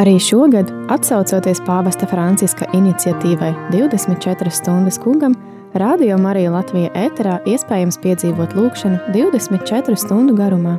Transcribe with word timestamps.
Arī 0.00 0.14
šogad, 0.16 0.70
atsaucoties 0.88 1.58
pāvesta 1.66 2.06
Franciska 2.08 2.64
iniciatīvai 2.72 3.50
24 3.68 4.48
stundas 4.48 4.96
kungam, 4.96 5.34
Radio 5.76 6.16
Marija 6.16 6.54
Latvija 6.54 6.88
ēterā 6.96 7.34
iespējams 7.44 8.00
piedzīvot 8.00 8.56
lūkšanu 8.56 9.12
24 9.12 10.00
stundu 10.00 10.38
garumā. 10.40 10.78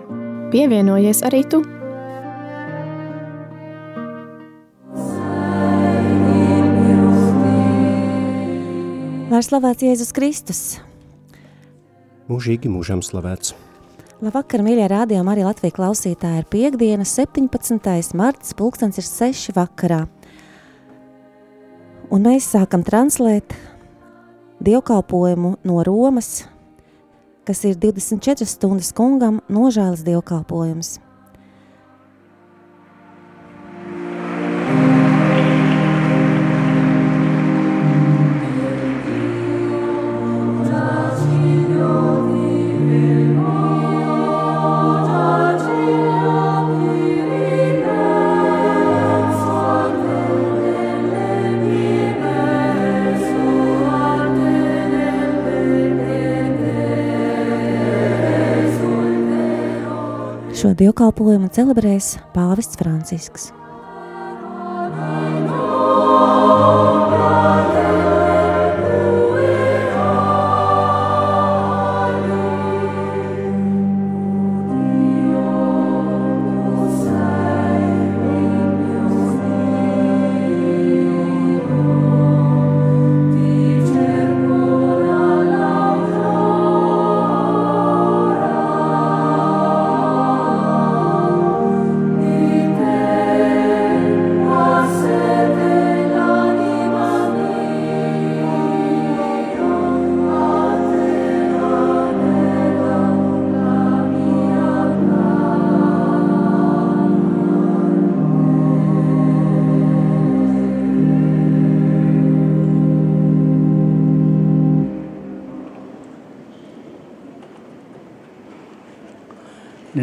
Pievienojies 0.49 1.21
arī 1.29 1.43
tu! 1.45 1.61
Lai 9.29 9.45
slavēts 9.45 9.85
Jēzus 9.85 10.15
Kristus! 10.17 10.63
Mūžīgi 12.25 12.73
mūžam 12.73 13.05
slavēts! 13.05 13.53
Labvakar, 14.21 14.61
mīļie 14.61 14.85
rādījumi, 14.85 15.31
arī 15.33 15.41
Latvijas 15.47 15.73
klausītāji 15.73 16.43
ir 16.43 16.45
piekdiena, 16.53 17.05
17. 17.09 18.11
marts, 18.13 18.51
pulkstens 18.53 18.99
ir 19.01 19.07
6 19.07 19.55
vakarā. 19.55 20.03
Un 22.13 22.27
mēs 22.27 22.51
sākam 22.53 22.83
translēt 22.85 23.55
dievkalpojumu 24.61 25.55
no 25.65 25.81
Romas, 25.87 26.43
kas 27.49 27.63
ir 27.65 27.81
24 27.81 28.45
stundas 28.45 28.93
kungam 28.93 29.41
nožēlas 29.49 30.05
dievkalpojums. 30.05 30.99
Šo 60.61 60.75
dievkalpojumu 60.77 61.47
celebrēs 61.49 62.11
Pāvests 62.35 62.77
Francisks. 62.77 63.47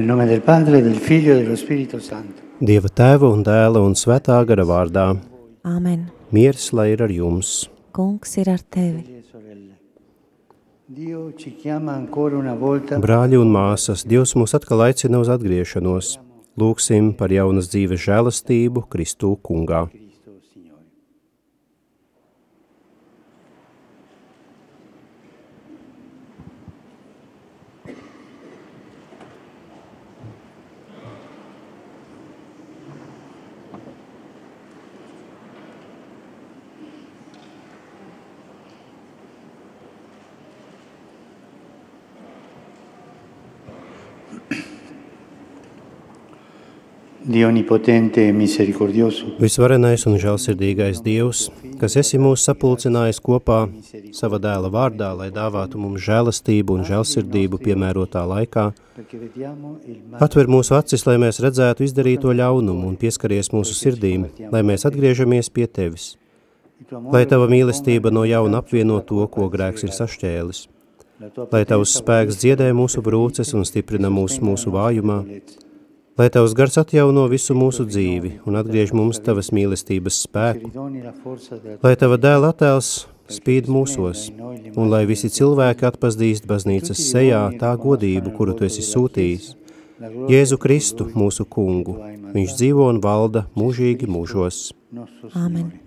Nome 0.08 0.24
del 0.24 0.40
Padre, 0.40 0.80
del 0.80 0.94
Figlio 0.94 1.34
e 1.34 1.42
dello 1.42 1.54
Spirito 1.54 1.98
Santo. 2.00 2.40
Dieva 2.58 2.88
tēva 2.88 3.28
un 3.28 3.42
dēla 3.44 3.82
un 3.84 3.92
svētā 3.92 4.38
gara 4.48 4.64
vārdā. 4.64 5.04
Āmen. 5.68 6.06
Miers 6.32 6.70
lai 6.72 6.94
ir 6.94 7.02
ar 7.04 7.12
jums. 7.12 7.68
Kungs 7.92 8.32
ir 8.40 8.48
ar 8.48 8.62
tevi. 8.64 9.02
Fratelli 9.04 9.22
sorelle. 9.30 9.76
Dio 10.86 11.34
ci 11.36 11.54
chiama 11.60 11.92
ancora 11.92 12.40
una 12.40 12.54
volta 12.56 12.96
Brāļi 12.96 13.36
un 13.36 13.52
māsas, 13.52 14.06
Dievs 14.08 14.32
mūs 14.32 14.56
atkal 14.56 14.86
aicina 14.88 15.20
uz 15.20 15.28
atgriešanos. 15.28 16.16
Lūksim 16.56 17.12
par 17.12 17.28
jaunas 17.28 17.68
dzīves 17.68 18.00
žēlastību 18.08 18.88
Kristū 18.88 19.36
kungā. 19.44 19.90
Visvarenais 49.36 50.06
un 50.08 50.14
žēlsirdīgais 50.16 51.02
Dievs, 51.04 51.42
kas 51.76 51.98
esi 52.00 52.16
mūs 52.16 52.46
sapulcinājis 52.48 53.20
kopā 53.20 53.58
sava 54.16 54.38
dēla 54.40 54.70
vārdā, 54.72 55.10
lai 55.18 55.26
dāvātu 55.34 55.76
mums 55.82 56.00
žēlastību 56.06 56.78
un 56.78 56.86
žēlsirdību 56.88 57.60
piemērotā 57.66 58.22
laikā, 58.32 58.64
atver 60.24 60.48
mūsu 60.48 60.78
acis, 60.78 61.04
lai 61.04 61.18
mēs 61.20 61.42
redzētu 61.44 61.84
izdarīto 61.84 62.32
ļaunumu 62.32 62.88
un 62.88 62.96
pieskaries 62.96 63.52
mūsu 63.52 63.76
sirdīm, 63.76 64.24
lai 64.48 64.64
mēs 64.64 64.88
atgriežamies 64.88 65.52
pie 65.52 65.68
Tevis. 65.68 66.14
Lai 67.12 67.26
Tava 67.28 67.44
mīlestība 67.52 68.08
no 68.14 68.24
jauna 68.24 68.64
apvieno 68.64 69.02
to, 69.04 69.20
ko 69.28 69.52
grēks 69.52 69.84
ir 69.84 69.92
sašķēlis. 69.92 70.64
Lai 71.52 71.64
Tavs 71.68 71.98
spēks 72.00 72.40
dziedē 72.40 72.72
mūsu 72.72 73.04
brūces 73.04 73.52
un 73.52 73.68
stiprina 73.68 74.08
mūs 74.08 74.40
mūsu 74.40 74.72
vājumā. 74.72 75.24
Lai 76.18 76.28
Tavs 76.34 76.54
gars 76.58 76.74
atjauno 76.80 77.28
visu 77.30 77.54
mūsu 77.54 77.84
dzīvi 77.86 78.32
un 78.48 78.58
atgriež 78.58 78.90
mums 78.96 79.20
Tavas 79.22 79.52
mīlestības 79.54 80.18
spēku. 80.24 80.72
Lai 81.84 81.94
Tava 82.00 82.18
dēla 82.18 82.50
attēls 82.50 83.06
spīd 83.30 83.68
mūsos, 83.70 84.26
un 84.74 84.90
lai 84.90 85.04
visi 85.06 85.30
cilvēki 85.30 85.86
atpazīst 85.86 86.48
baznīcas 86.50 87.04
sejā 87.12 87.44
tā 87.60 87.70
godību, 87.78 88.34
kuru 88.34 88.56
Tu 88.58 88.66
esi 88.66 88.82
sūtījis. 88.82 89.52
Jēzu 90.30 90.58
Kristu, 90.62 91.06
mūsu 91.14 91.46
kungu, 91.46 91.96
viņš 92.34 92.56
dzīvo 92.60 92.86
un 92.90 93.02
valda 93.02 93.46
mūžīgi 93.58 94.10
mūžos. 94.10 94.72
Amen. 95.34 95.68
Signore. 95.68 95.84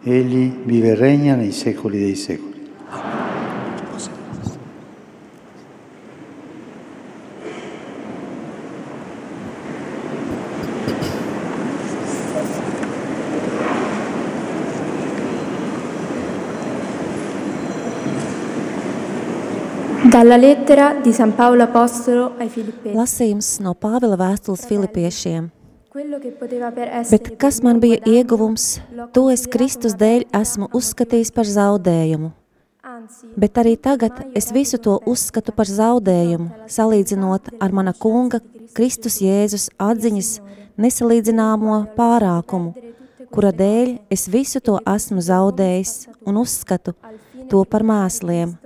Egli 0.00 0.46
vive 0.64 0.94
regna 0.96 1.34
nei 1.36 1.52
secoli 1.52 1.98
dei 2.00 2.16
secoli. 2.16 2.56
Dalla 20.10 20.36
lettera 20.36 20.94
di 20.94 21.12
San 21.12 21.36
Paolo 21.36 21.62
Apostolo 21.62 22.32
ai 22.36 22.48
Filippesi. 22.48 22.96
Lasījums 22.98 23.48
no 23.62 23.76
Pāvila 23.78 24.16
vēstules 24.18 24.64
Filipiešiem. 24.66 25.44
Bet 27.12 27.28
kas 27.38 27.60
man 27.62 27.78
bija 27.78 28.00
ieguvums, 28.10 28.80
to 29.14 29.28
es 29.30 29.44
Kristus 29.46 29.94
dēļ 30.00 30.24
esmu 30.34 30.66
uzskatījis 30.74 31.30
par 31.36 31.46
zaudējumu. 31.46 32.32
Bet 33.38 33.60
arī 33.62 33.76
tagad 33.78 34.18
es 34.34 34.50
visu 34.50 34.80
to 34.82 34.96
uzskatu 35.06 35.54
par 35.54 35.70
zaudējumu, 35.70 36.66
salīdzinot 36.66 37.52
ar 37.62 37.70
mana 37.70 37.94
kunga 37.94 38.40
Kristus 38.74 39.20
Jēzus 39.22 39.68
atziņas 39.78 40.32
nesalīdzināmo 40.74 41.84
pārākumu, 41.94 42.74
kura 43.30 43.54
dēļ 43.54 43.94
es 44.10 44.26
visu 44.26 44.58
to 44.58 44.80
esmu 44.90 45.22
zaudējis 45.22 45.94
un 46.26 46.42
uzskatu 46.42 46.96
to 47.50 47.62
par 47.62 47.86
mēsliem, 47.86 48.56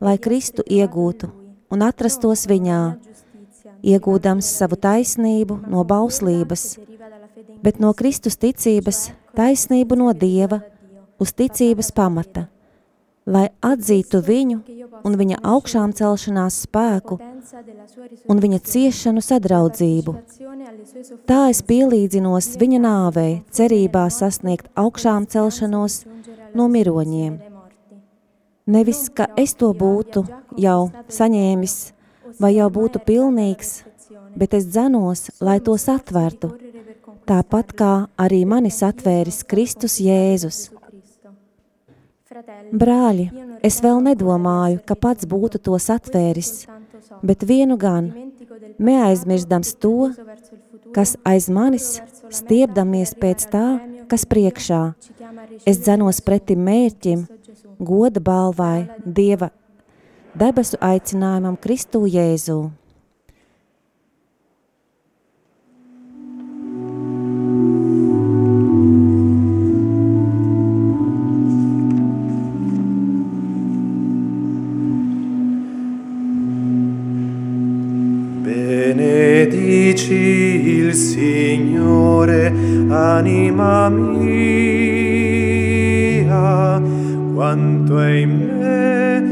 lai 0.00 0.16
Kristu 0.18 0.64
iegūtu 0.64 1.28
un 1.70 1.82
atrastos 1.84 2.46
viņā, 2.48 2.80
iegūdams 3.84 4.48
savu 4.60 4.78
taisnību 4.80 5.60
no 5.68 5.84
bauslības, 5.84 6.78
bet 7.60 7.80
no 7.80 7.92
Kristus 7.96 8.38
ticības 8.40 9.10
taisnību 9.36 9.98
no 10.00 10.14
Dieva 10.16 10.62
uz 11.20 11.34
ticības 11.36 11.92
pamata, 11.92 12.46
lai 13.26 13.48
atzītu 13.60 14.22
viņu 14.24 14.62
un 15.04 15.16
viņa 15.20 15.40
augšām 15.52 15.92
celšanās 15.96 16.62
spēku 16.64 17.20
un 18.28 18.40
viņa 18.40 18.62
ciešanu 18.72 19.20
sadraudzību. 19.24 20.16
Tā 21.28 21.42
es 21.52 21.60
pielīdzinos 21.60 22.54
viņa 22.60 22.82
nāvei, 22.88 23.42
cerībā 23.52 24.08
sasniegt 24.12 24.72
augšām 24.80 25.28
celšanos 25.28 26.02
no 26.56 26.68
miroņiem. 26.72 27.49
Nevis, 28.70 29.08
ka 29.10 29.26
es 29.36 29.56
to 29.58 29.72
būtu 29.74 30.22
jau 30.60 30.80
saņēmis 31.10 31.76
vai 32.40 32.54
jau 32.54 32.68
būtu 32.70 33.02
pilnīgs, 33.06 33.80
bet 34.38 34.54
es 34.54 34.68
dzenos, 34.70 35.28
lai 35.42 35.58
to 35.64 35.74
satvertu, 35.80 36.52
tāpat 37.26 37.74
kā 37.76 37.94
arī 38.20 38.44
manis 38.46 38.80
atvēris 38.86 39.42
Kristus 39.50 39.98
Jēzus. 40.02 40.68
Brāļi, 42.70 43.26
es 43.66 43.80
vēl 43.82 43.98
nedomāju, 44.06 44.80
ka 44.86 44.94
pats 44.94 45.26
būtu 45.26 45.58
to 45.58 45.74
atvēris, 45.74 46.66
bet 47.26 47.42
vienu 47.42 47.76
gan, 47.76 48.12
neaizmirstams 48.78 49.74
to, 49.82 50.12
kas 50.94 51.16
aiz 51.26 51.50
manis, 51.50 51.98
stiepdamies 52.30 53.16
pēc 53.18 53.50
tā, 53.50 53.66
kas 54.10 54.24
priekšā. 54.30 54.82
Es 55.66 55.82
dzenos 55.82 56.22
pretim 56.24 56.62
mērķim, 56.66 57.26
goda 57.80 58.20
balvai, 58.20 58.86
Dieva 59.04 59.50
debesu 60.34 60.76
aicinājumam 60.80 61.56
Kristu 61.60 62.06
Jēzu. 62.06 62.70
Benedici 78.44 80.14
il 80.78 80.94
Signore, 80.94 82.52
anima 82.90 83.88
mia, 83.90 84.80
quanto 87.40 87.96
è 87.98 88.16
in 88.16 88.36
me, 88.58 89.22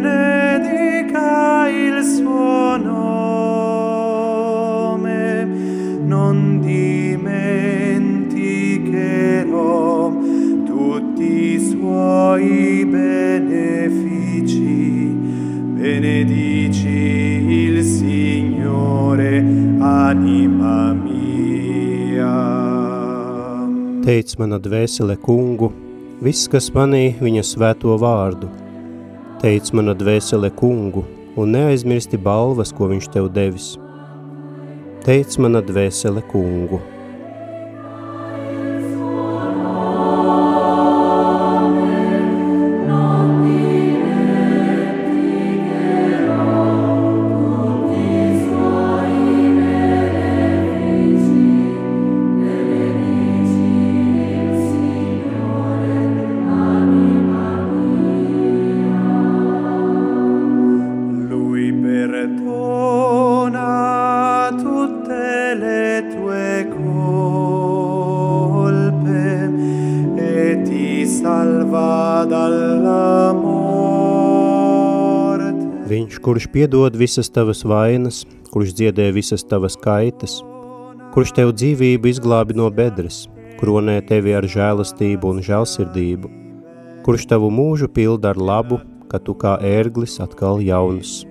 benedica 0.00 1.68
il 1.68 2.02
suo 2.02 2.78
nome. 2.78 3.58
Non 6.06 6.58
dimenticherò 6.60 7.52
tutti 10.64 11.52
i 11.52 11.60
suoi 11.60 12.86
benefici. 12.86 14.56
Benedici 15.74 16.88
il 16.88 17.84
Signore, 17.84 19.44
anima 19.80 20.94
mia. 20.94 22.32
Teic 24.00 24.38
mana 24.38 24.56
dvēsele 24.56 25.18
kungu, 25.20 25.87
viss, 26.24 26.48
kas 26.50 26.70
manī 26.74 27.12
viņa 27.20 27.44
svēto 27.46 27.94
vārdu. 28.00 28.50
Teic 29.42 29.70
mana 29.76 29.94
dvēsele 29.94 30.50
kungu, 30.58 31.04
un 31.38 31.54
neaizmirsti 31.54 32.18
balvas, 32.18 32.72
ko 32.74 32.90
viņš 32.90 33.10
tev 33.14 33.28
devis. 33.34 33.76
Teic 35.06 35.38
mana 35.38 35.62
dvēsele 35.62 36.24
kungu. 36.32 36.80
Kurš 76.22 76.46
piedod 76.52 76.96
visas 76.96 77.30
tavas 77.30 77.64
vainas, 77.64 78.24
kurš 78.52 78.74
dziedē 78.78 79.08
visas 79.14 79.44
tavas 79.44 79.76
kaitas, 79.78 80.38
kurš 81.14 81.34
tev 81.36 81.52
dzīvību 81.56 82.10
izglābi 82.10 82.56
no 82.58 82.68
bedres, 82.74 83.26
kronē 83.60 83.98
tevi 84.08 84.34
ar 84.38 84.46
žēlastību 84.46 85.32
un 85.32 85.42
žēlsirdību, 85.44 86.30
kurš 87.06 87.26
tavu 87.32 87.50
mūžu 87.54 87.90
pilda 87.90 88.32
ar 88.34 88.40
labu, 88.50 88.80
ka 89.08 89.18
tu 89.18 89.34
kā 89.34 89.56
ērglis 89.64 90.18
atkal 90.24 90.62
jauns. 90.62 91.24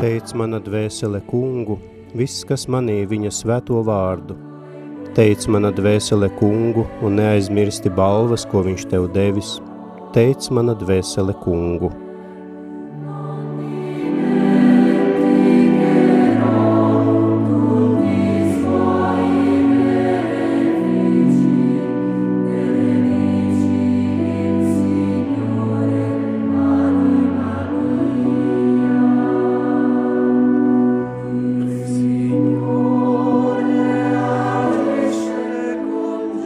Teic 0.00 0.32
mana 0.36 0.60
dvēsele 0.64 1.20
kungu, 1.28 1.80
viss, 2.16 2.44
kas 2.48 2.66
manī 2.70 3.02
viņa 3.10 3.32
svēto 3.34 3.80
vārdu. 3.86 4.36
Teic 5.16 5.46
mana 5.50 5.72
dvēsele 5.74 6.30
kungu 6.38 6.86
un 7.02 7.18
neaizmirsti 7.18 7.90
balvas, 7.90 8.46
ko 8.46 8.62
viņš 8.66 8.86
tev 8.92 9.08
devis. 9.14 9.58
Teic 10.14 10.46
mana 10.54 10.76
dvēsele 10.78 11.34
kungu. 11.42 11.90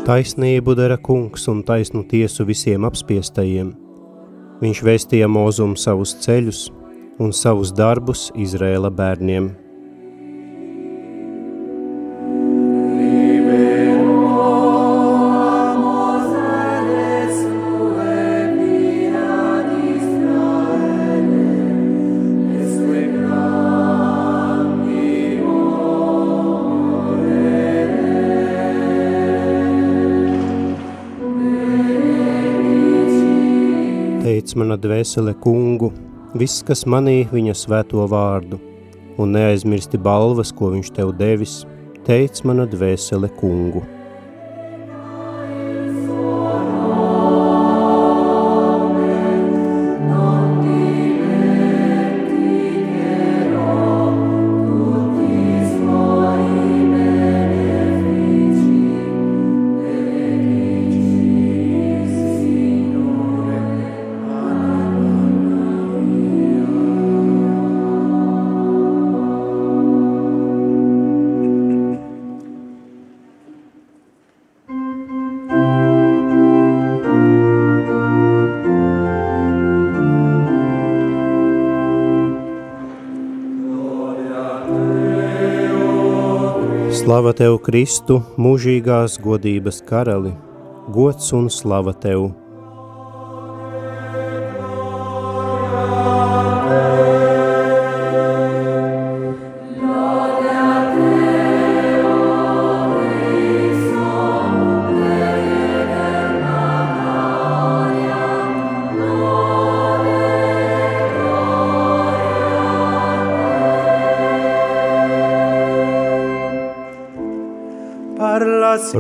Taisnību 0.05 0.75
dara 0.77 0.99
kungs 1.01 1.47
un 1.49 1.63
taisnu 1.65 2.03
tiesu 2.05 2.45
visiem 2.45 2.85
apspiestajiem. 2.85 3.71
Viņš 4.61 4.83
vēstīja 4.85 5.31
mūzumu 5.33 5.81
savus 5.81 6.13
ceļus 6.21 6.59
un 7.25 7.33
savus 7.33 7.73
darbus 7.73 8.27
Izrēla 8.37 8.91
bērniem. 8.93 9.47
Teic 34.55 34.61
mana 34.63 34.77
dvēsele 34.79 35.33
kungu, 35.43 35.89
viss, 36.39 36.61
kas 36.63 36.85
manī 36.87 37.25
viņa 37.27 37.57
svēto 37.59 38.05
vārdu, 38.07 38.61
un 39.19 39.33
neaizmirsti 39.35 39.99
balvas, 39.99 40.53
ko 40.55 40.69
viņš 40.77 40.93
tev 40.95 41.11
devis, 41.19 41.57
teic 42.07 42.39
mana 42.47 42.63
dvēsele 42.71 43.33
kungu. 43.41 43.83
Slava 87.25 87.39
tev, 87.39 87.55
Kristu, 87.65 88.19
mūžīgās 88.37 89.15
godības 89.25 89.79
karali, 89.89 90.35
gods 90.93 91.33
un 91.33 91.49
slava 91.49 91.97
tev! 91.97 92.27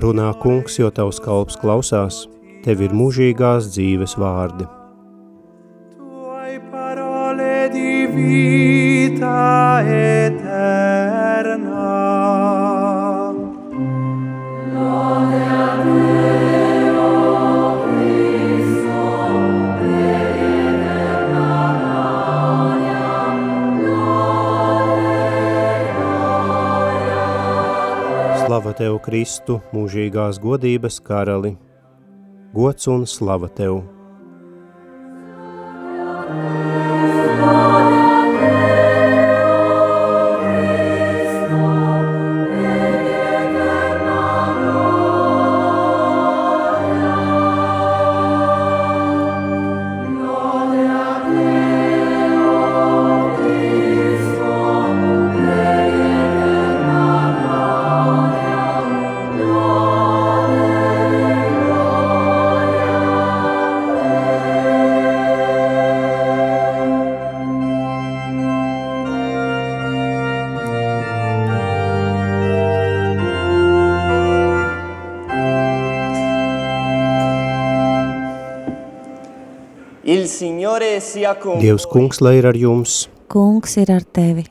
Runā 0.04 0.30
kungs, 0.42 0.78
jo 0.78 0.90
tavs 0.94 1.18
kalps 1.24 1.58
klausās, 1.58 2.24
tev 2.64 2.84
ir 2.86 2.94
mūžīgās 2.94 3.72
dzīves 3.74 4.16
vārdi. 4.20 4.68
Tuai 5.98 6.60
parole 6.70 7.68
di 7.74 8.06
vita 8.14 9.36
eterna. 9.82 10.03
Tev, 28.76 28.98
Kristu, 29.04 29.60
mūžīgās 29.74 30.40
godības 30.42 31.00
karali, 31.04 31.54
gods 32.54 32.90
un 32.90 33.06
slava 33.08 33.48
tev! 33.48 33.93
Dievs 81.60 81.86
kungs, 81.90 82.20
lai 82.24 82.38
ir 82.38 82.46
ar 82.48 82.56
jums! 82.56 83.04
Kungs 83.32 83.76
ir 83.80 83.90
ar 83.92 84.04
tevi. 84.16 84.46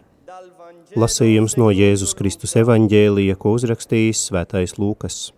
Lasījums 0.99 1.55
no 1.57 1.71
Jēzus 1.73 2.13
Kristus 2.17 2.53
evaņģēlija, 2.59 3.39
ko 3.39 3.55
uzrakstījis 3.57 4.27
svētais 4.29 4.75
Lūkas. 4.77 5.31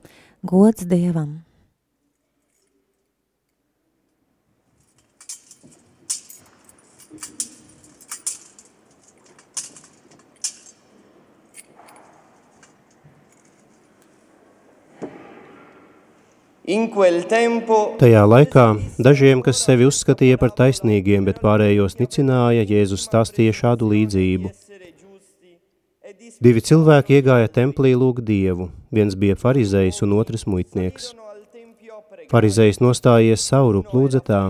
Gods 0.44 0.84
Dievam! 0.90 1.45
Tajā 18.02 18.22
laikā 18.28 18.66
dažiem, 19.00 19.42
kas 19.46 19.62
sevi 19.64 19.86
uzskatīja 19.88 20.40
par 20.42 20.52
taisnīgiem, 20.58 21.24
bet 21.28 21.40
pārējos 21.44 21.96
nicināja, 22.02 22.66
Jēzus 22.68 23.06
stāstīja 23.08 23.54
šādu 23.56 23.88
līdzību. 23.94 24.52
Divi 26.44 26.64
cilvēki 26.68 27.20
iegāja 27.20 27.52
templī 27.58 27.94
lūgt 27.96 28.26
Dievu, 28.28 28.68
viens 28.92 29.16
bija 29.16 29.38
farizējs 29.40 30.02
un 30.04 30.18
otrs 30.18 30.44
muitnieks. 30.52 31.14
Farizējs 32.32 32.82
nostājies 32.84 33.46
sauru 33.46 33.84
plūdza 33.86 34.20
tā, 34.26 34.42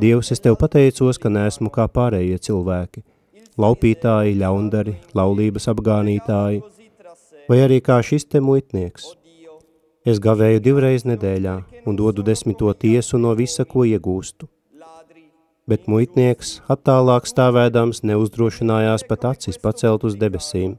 Dievs, 0.00 0.32
es 0.34 0.42
tev 0.44 0.58
pateicos, 0.60 1.18
ka 1.22 1.32
neesmu 1.32 1.72
kā 1.72 1.86
pārējie 1.88 2.42
cilvēki, 2.46 3.04
laupītāji, 3.60 4.36
ļaundari, 4.42 4.98
laulības 5.16 5.70
apgānītāji, 5.72 6.60
vai 7.48 7.58
arī 7.64 7.80
kā 7.84 8.02
šis 8.04 8.28
te 8.28 8.44
muitnieks. 8.44 9.14
Es 10.00 10.16
gavēju 10.16 10.62
divreiz 10.64 11.02
nedēļā 11.04 11.58
un 11.84 11.96
dodu 11.96 12.22
desmito 12.24 12.72
tiesu 12.72 13.18
no 13.20 13.34
visa, 13.36 13.66
ko 13.68 13.84
iegūstu. 13.84 14.46
Bet 15.68 15.84
muitnieks, 15.92 16.62
attālāk 16.72 17.28
stāvēdams, 17.28 18.00
neuzdrošinājās 18.08 19.04
pat 19.04 19.26
acis 19.34 19.60
pacelt 19.60 20.06
uz 20.08 20.16
debesīm. 20.16 20.78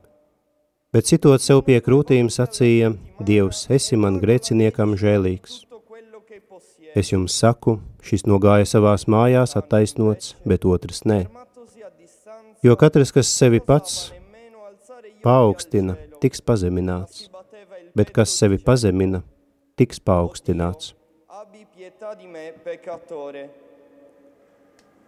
Bet 0.92 1.06
citot 1.06 1.40
sev 1.40 1.62
pie 1.68 1.78
krūtīm 1.86 2.32
sacīja, 2.34 2.96
Dievs, 3.22 3.68
esi 3.70 3.96
man 3.96 4.18
grēciniekam 4.20 4.98
žēlīgs. 4.98 5.62
Es 6.98 7.14
jums 7.14 7.38
saku, 7.38 7.78
šis 8.02 8.26
nogāja 8.26 8.66
savās 8.66 9.06
mājās 9.06 9.54
attaisnots, 9.56 10.34
bet 10.44 10.66
otrs 10.66 11.06
nē. 11.06 11.28
Jo 12.66 12.74
katrs, 12.76 13.14
kas 13.14 13.30
sevi 13.30 13.62
pats 13.62 14.10
paaugstina, 15.22 15.96
tiks 16.20 16.42
pazemināts 16.42 17.31
bet 17.96 18.12
kas 18.12 18.34
sevi 18.38 18.58
pazemina, 18.58 19.24
tiks 19.76 20.00
paaugstināts. 20.00 20.96
abbi 21.42 21.66
pietà 21.76 22.14
di 22.14 22.28
me, 22.28 22.54
peccatore. 22.64 23.50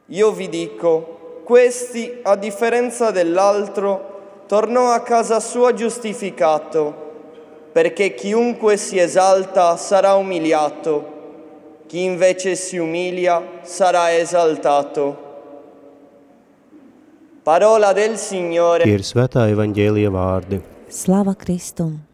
Io 0.08 0.32
vi 0.32 0.50
dico, 0.50 1.42
questi, 1.44 2.20
a 2.24 2.36
differenza 2.36 3.12
dell'altro, 3.12 4.44
tornò 4.48 4.92
a 4.92 5.02
casa 5.02 5.40
sua 5.40 5.74
giustificato, 5.74 7.70
perché 7.72 8.14
chiunque 8.14 8.78
si 8.78 8.98
esalta 8.98 9.78
sarà 9.78 10.16
umiliato, 10.16 11.84
chi 11.88 12.04
invece 12.04 12.56
si 12.56 12.78
umilia 12.78 13.60
sarà 13.62 14.14
esaltato. 14.16 15.22
Parola 17.44 17.94
del 17.94 18.18
Signore. 18.18 18.84
Tie 18.84 18.96
ir 18.96 19.04
svētā 19.04 19.50
evaņģēlija 19.52 20.10
vārdi. 20.10 20.62
Slava 20.88 21.36
Kristum! 21.36 22.13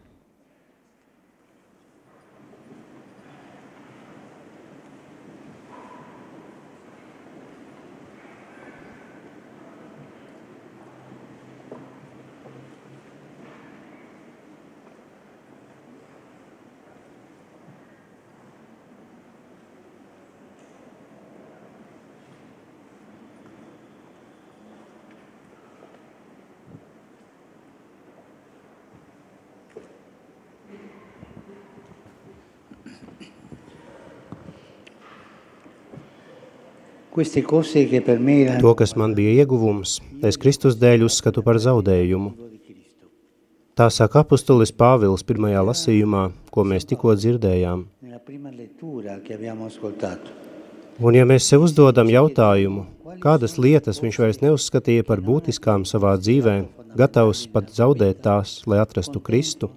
To, 38.60 38.74
kas 38.78 38.96
man 38.96 39.14
bija 39.16 39.42
ieguvums, 39.42 39.98
es 40.26 40.38
Kristus 40.40 40.78
dēļ 40.80 41.06
uzskatu 41.08 41.44
par 41.46 41.60
zaudējumu. 41.62 42.32
Tā 43.80 43.86
saka 43.88 44.20
apustulis 44.24 44.72
Pāvils 44.76 45.22
pirmajā 45.24 45.60
lasījumā, 45.64 46.26
ko 46.52 46.64
mēs 46.68 46.84
tikko 46.90 47.14
dzirdējām. 47.16 47.84
Un 51.00 51.16
ja 51.16 51.24
mēs 51.24 51.46
sev 51.48 51.64
uzdodam 51.64 52.10
jautājumu, 52.12 52.82
kādas 53.22 53.56
lietas 53.56 54.02
viņš 54.04 54.18
vairs 54.20 54.42
neuzskatīja 54.42 55.06
par 55.08 55.22
būtiskām 55.24 55.86
savā 55.88 56.12
dzīvē, 56.20 56.56
gatavs 57.00 57.46
pat 57.54 57.70
zaudēt 57.72 58.20
tās, 58.26 58.58
lai 58.68 58.82
atrastu 58.82 59.22
Kristu, 59.24 59.70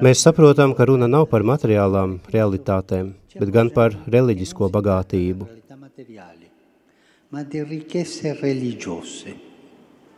mēs 0.00 0.22
saprotam, 0.24 0.72
ka 0.72 0.88
runa 0.88 1.10
nav 1.10 1.28
par 1.28 1.44
materiālām 1.44 2.18
realitātēm, 2.32 3.12
bet 3.36 3.52
gan 3.52 3.68
par 3.74 3.98
reliģisko 4.08 4.70
bagātību. 4.72 5.48
Realtà 5.98 6.04
materiali, 6.04 6.48
ma 7.30 7.42
di 7.42 7.62
ricchezze 7.62 8.32
religiose. 8.38 9.34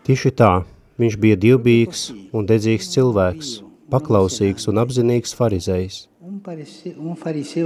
Tieši 0.05 0.31
tā, 0.37 0.65
viņš 1.01 1.17
bija 1.17 1.37
dievbijīgs 1.41 2.03
un 2.37 2.45
dedzīgs 2.45 2.91
cilvēks, 2.93 3.53
paklausīgs 3.89 4.69
un 4.69 4.81
apzinīgs 4.83 5.33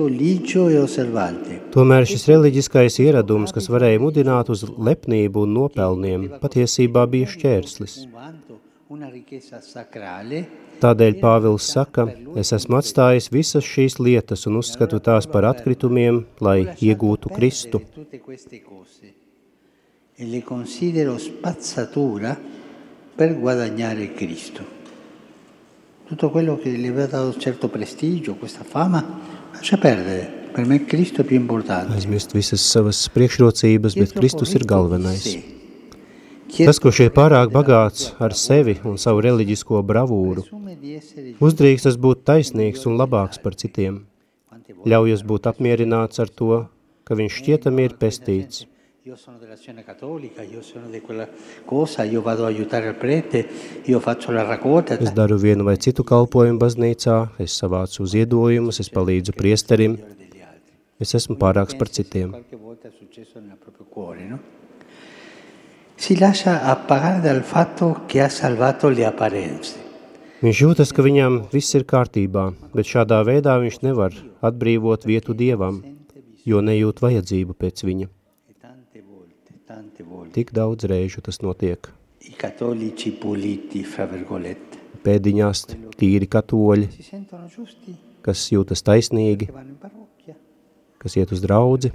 ligio 0.06 0.68
e. 0.70 1.58
Tomēr 1.74 2.06
šis 2.06 2.28
reliģiskais 2.30 3.00
ieradums, 3.02 3.50
kas 3.54 3.66
varēja 3.70 4.02
mudināt 4.02 4.50
uz 4.54 4.62
lepnību 4.62 5.46
un 5.46 5.58
nopelniem, 5.58 6.28
patiesībā 6.42 7.06
bija 7.10 7.34
šķērslis. 7.34 7.98
Tādēļ 10.84 11.20
Pāvils 11.20 11.70
saka, 11.76 12.08
es 12.40 12.52
esmu 12.52 12.78
atstājis 12.80 13.30
visas 13.32 13.64
šīs 13.64 13.98
lietas 13.98 14.46
un 14.50 14.58
uzskatu 14.60 15.00
tās 15.00 15.26
par 15.30 15.48
atkritumiem, 15.50 16.24
lai 16.40 16.60
iegūtu 16.80 17.32
Kristu. 17.34 17.80
e 20.16 20.24
le 20.26 20.42
considero 20.42 21.18
spazzatura 21.18 22.38
per 23.14 23.38
guadagnare 23.38 24.12
Cristo. 24.12 24.82
Tutto 26.06 26.30
quello 26.30 26.56
che 26.56 26.70
le 26.70 26.88
aveva 26.88 27.06
dato 27.06 27.36
certo 27.38 27.68
prestigio, 27.68 28.34
questa 28.34 28.62
fama, 28.62 29.20
lascia 29.52 29.76
perdere. 29.76 30.42
Per 30.52 30.66
me 30.66 30.84
Cristo 30.84 31.22
è 31.22 31.24
più 31.24 31.36
importante. 31.36 31.94
Aizmirst 31.94 32.32
visas 32.32 32.62
savas 32.62 33.08
priekšrocības, 33.10 33.96
bet 33.98 34.12
Kristus 34.14 34.54
ir 34.54 34.62
galvenais. 34.68 35.24
Tas, 36.54 36.78
kurš 36.78 37.00
ir 37.02 37.10
pārāk 37.14 37.50
bagāts 37.54 38.12
ar 38.22 38.34
sevi 38.38 38.76
un 38.86 38.98
savu 39.00 39.22
reliģisko 39.24 39.80
bravūru, 39.86 40.44
uzdrīkstas 41.42 41.98
būt 41.98 42.22
taisnīgs 42.28 42.86
un 42.86 42.94
labāks 43.00 43.40
par 43.42 43.56
citiem. 43.58 44.04
Ļaujas 44.86 45.24
būt 45.26 45.48
apmierināts 45.50 46.22
ar 46.22 46.30
to, 46.30 46.60
ka 47.04 47.18
viņš 47.18 47.40
šķietami 47.40 47.88
ir 47.88 47.96
pestīts. 47.98 48.64
Io 49.04 49.18
sono 49.20 49.36
dell'azione 49.36 49.84
cattolica, 49.84 50.42
io 50.42 50.62
sono 50.62 50.88
di 50.88 51.00
quella 51.00 51.26
cosa, 51.66 52.04
io 52.04 52.22
vado 52.22 52.44
a 52.44 52.46
aiutare 52.46 52.88
il 52.88 52.94
prete, 52.94 53.46
io 53.84 54.00
faccio 54.00 54.32
la 54.32 54.46
raccolta. 54.46 54.96
Es 54.96 55.12
daru 55.12 55.36
vienu 55.36 55.66
vai 55.66 55.76
citu 55.76 56.06
kalpojumu 56.08 56.62
baznīcā, 56.62 57.18
es 57.44 57.58
savācu 57.60 58.06
ziedojumus, 58.08 58.80
es 58.80 58.88
palīdzu 58.88 59.36
priesterim, 59.36 59.98
es 60.96 61.12
esmu 61.18 61.36
pārāks 61.36 61.76
par 61.76 61.92
citiem. 61.92 62.30
Qualche 62.30 62.56
volta 62.56 62.88
è 62.88 62.92
successo 62.96 63.40
nel 63.40 63.58
proprio 63.60 63.84
cuore, 63.84 64.24
no? 64.24 64.53
Si 65.96 66.18
lascia 66.18 66.62
appagare 66.64 67.20
dal 67.20 67.42
fatto 67.42 68.02
che 68.06 68.20
ha 68.20 68.28
salvato 68.28 68.88
le 68.88 69.06
apparenze. 69.06 69.84
Viņš 70.44 70.58
jūtas, 70.60 70.90
ka 70.92 71.00
viņam 71.00 71.36
viss 71.54 71.72
ir 71.72 71.86
kārtībā, 71.88 72.42
bet 72.76 72.88
šādā 72.90 73.22
veidā 73.24 73.54
viņš 73.62 73.78
nevar 73.86 74.12
atbrīvot 74.44 75.06
vietu 75.08 75.32
Dievam, 75.32 75.78
jo 76.44 76.60
nejūt 76.60 77.00
vajadzību 77.00 77.56
pēc 77.56 77.80
viņa. 77.88 78.10
Tik 80.34 80.52
daudz 80.52 80.84
reižu 80.90 81.24
tas 81.24 81.40
notiek. 81.40 81.88
Pēdiņās 85.08 85.64
tīri 85.96 86.28
katoļi, 86.36 86.90
kas 88.28 88.44
jūtas 88.52 88.84
taisnīgi, 88.84 89.48
kas 91.00 91.16
iet 91.16 91.32
uz 91.32 91.40
draudzi, 91.40 91.94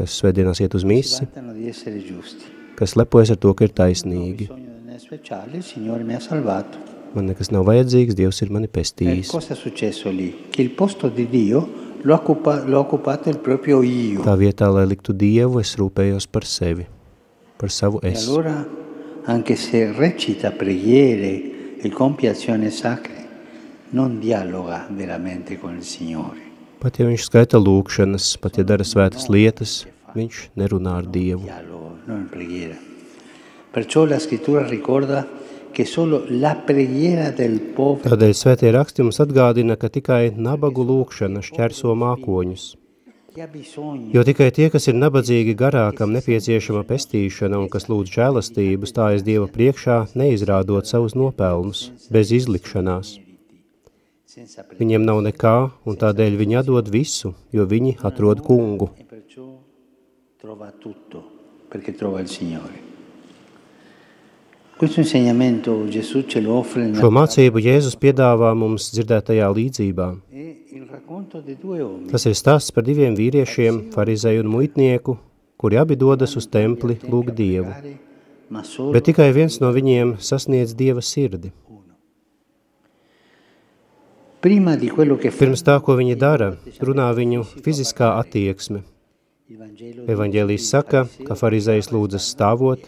kas 0.00 0.16
svētdienās 0.22 0.60
iet 0.64 0.74
uz 0.74 0.82
si 0.82 0.86
misi, 0.88 1.20
vantano 1.26 1.52
di 1.52 1.68
essere 1.68 2.00
giusti. 2.00 2.44
kas 2.76 2.96
lepojas 2.96 3.30
ar 3.30 3.36
to, 3.36 3.52
ka 3.54 3.64
ir 3.64 3.70
Non 3.76 3.84
ho 3.84 3.84
taisnīgi. 3.84 4.46
bisogno 4.48 4.72
di 4.80 4.86
niente 4.86 4.98
speciale, 4.98 5.56
il 5.58 5.62
Signore 5.62 6.02
mi 6.02 6.14
ha 6.14 6.20
salvato. 6.20 6.78
Man 7.14 7.26
nekas 7.26 7.50
nav 7.50 7.64
vajadzīgs, 7.66 8.14
Dievs 8.14 8.40
ir 8.42 8.50
mani 8.50 8.66
E 8.66 8.68
pestījis. 8.68 9.28
cosa 9.30 9.52
è 9.54 9.56
successo 9.56 10.10
lì? 10.10 10.46
Che 10.48 10.62
il 10.62 10.70
posto 10.70 11.08
di 11.08 11.26
Dio 11.28 11.68
lo 12.02 12.14
ha, 12.14 12.16
occupa- 12.18 12.64
lo 12.64 12.76
ha 12.76 12.80
occupato 12.80 13.28
il 13.28 13.38
proprio 13.38 13.82
io. 13.82 14.22
Tā 14.22 14.36
vietā, 14.36 14.70
lai 14.72 14.86
liktu 14.86 15.12
Dievu, 15.12 15.58
es 15.60 15.76
rūpējos 15.76 16.26
par 16.30 16.44
sevi, 16.44 16.86
par 17.58 17.70
savu 17.70 17.98
E 18.02 18.08
es. 18.12 18.26
allora, 18.28 18.64
anche 19.24 19.56
se 19.56 19.92
recita 19.92 20.52
preghiere 20.52 21.78
e 21.82 21.90
compie 21.90 22.28
azioni 22.30 22.70
sacre, 22.70 23.18
non 23.90 24.18
dialoga 24.20 24.86
veramente 24.90 25.58
con 25.58 25.74
il 25.76 25.82
Signore. 25.82 26.48
Pat 26.80 26.96
ja 26.96 27.04
viņš 27.04 27.24
skaita 27.28 27.58
lūkšanas, 27.60 28.26
pat 28.40 28.56
ja 28.56 28.64
dara 28.64 28.84
svētas 28.88 29.26
lietas, 29.28 29.72
viņš 30.16 30.38
nerunā 30.56 30.94
ar 31.02 31.08
Dievu. 31.12 31.44
Tādēļ 38.06 38.34
svētie 38.40 38.72
raksti 38.74 39.06
mums 39.06 39.20
atgādina, 39.26 39.76
ka 39.76 39.92
tikai 39.92 40.22
nabagu 40.48 40.88
lūkšana 40.88 41.44
šķērso 41.46 41.94
mākoņus. 42.00 42.66
Jo 44.10 44.24
tikai 44.26 44.50
tie, 44.50 44.66
kas 44.72 44.88
ir 44.90 44.96
nabadzīgi 44.98 45.54
garā, 45.54 45.86
kam 45.94 46.10
nepieciešama 46.16 46.82
pestīšana 46.88 47.60
un 47.62 47.68
kas 47.70 47.86
lūdz 47.92 48.10
žēlastību, 48.16 48.88
stājas 48.90 49.22
Dieva 49.22 49.46
priekšā, 49.52 50.02
neizrādot 50.18 50.90
savus 50.90 51.14
nopelnus, 51.14 51.90
bez 52.10 52.32
izlikšanās. 52.34 53.18
Viņiem 54.30 55.02
nav 55.02 55.18
nekā, 55.26 55.52
un 55.90 55.96
tādēļ 55.98 56.36
viņi 56.38 56.56
atdod 56.60 56.86
visu, 56.94 57.32
jo 57.50 57.64
viņi 57.66 57.96
atrod 58.06 58.38
kungu. 58.46 58.86
e 58.94 59.08
Šo 67.00 67.10
mācību 67.10 67.62
Jēzus 67.64 67.96
piedāvā 67.98 68.52
mums 68.54 68.86
dzirdētajā 68.94 69.48
līdzībā. 69.56 70.06
Uomini 70.30 72.06
Tas 72.12 72.26
ir 72.30 72.36
stāsts 72.38 72.70
par 72.70 72.86
diviem 72.86 73.18
vīriešiem, 73.18 73.90
farizēju 73.96 74.44
un 74.44 74.52
muitnieku, 74.54 75.16
kuri 75.58 75.80
abi 75.82 75.98
dodas 75.98 76.36
uz 76.38 76.46
templi 76.46 77.00
lūgt 77.02 77.34
Dievu. 77.34 77.74
Bet 78.94 79.10
tikai 79.10 79.32
viens 79.34 79.58
no 79.58 79.74
viņiem 79.74 80.20
sasniedz 80.22 80.78
Dieva 80.78 81.02
sirdi. 81.02 81.50
prima 81.50 81.58
di 81.60 81.68
quello 81.70 81.80
che 81.80 81.88
fa 81.90 81.98
Pirms 84.40 85.60
tā, 85.66 85.74
ko 85.84 85.96
viņi 85.98 86.16
dara, 86.16 86.54
runā 86.80 87.10
viņu 87.16 87.42
fiziskā 87.64 88.14
attieksme. 88.20 88.80
Evaņģēlijas 89.50 90.68
saka, 90.70 91.02
ka 91.26 91.36
farizējs 91.36 91.90
lūdzas 91.92 92.28
stāvot, 92.32 92.86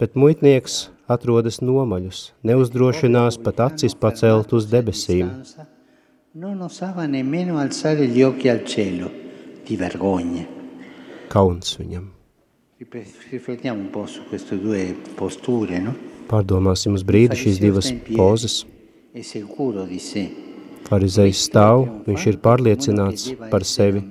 bet 0.00 0.16
muitnieks 0.18 0.88
atrodas 1.12 1.60
nomaļus, 1.62 2.32
neuzdrošinās 2.48 3.38
pat 3.44 3.60
acis 3.68 3.94
pacelt 3.94 4.52
uz 4.56 4.66
debesīm. 4.66 5.28
stanza, 5.44 5.66
non 6.34 6.62
osava 6.62 7.06
nemmeno 7.06 7.58
alzare 7.58 8.06
gli 8.08 8.22
occhi 8.22 8.48
al 8.48 8.64
cielo 8.64 9.10
di 9.66 9.76
vergogna. 9.76 10.46
Kauns 11.28 11.76
viņam. 11.78 12.08
Ripre- 12.80 13.06
Riflettiamo 13.30 13.80
un 13.80 13.90
po' 13.90 14.06
su 14.06 14.22
queste 14.28 14.56
due 14.58 14.96
posture, 15.14 15.78
no? 15.78 15.94
Pārdomāsim 16.28 16.94
uz 16.94 17.04
brīdi 17.04 17.36
šīs 17.36 17.60
divas 17.60 17.92
pozas. 18.16 18.64
Farizējs 20.92 21.46
stāv, 21.48 21.86
viņš 22.04 22.24
ir 22.28 22.36
pārliecināts 22.44 23.30
par 23.48 23.64
sevi. 23.64 24.02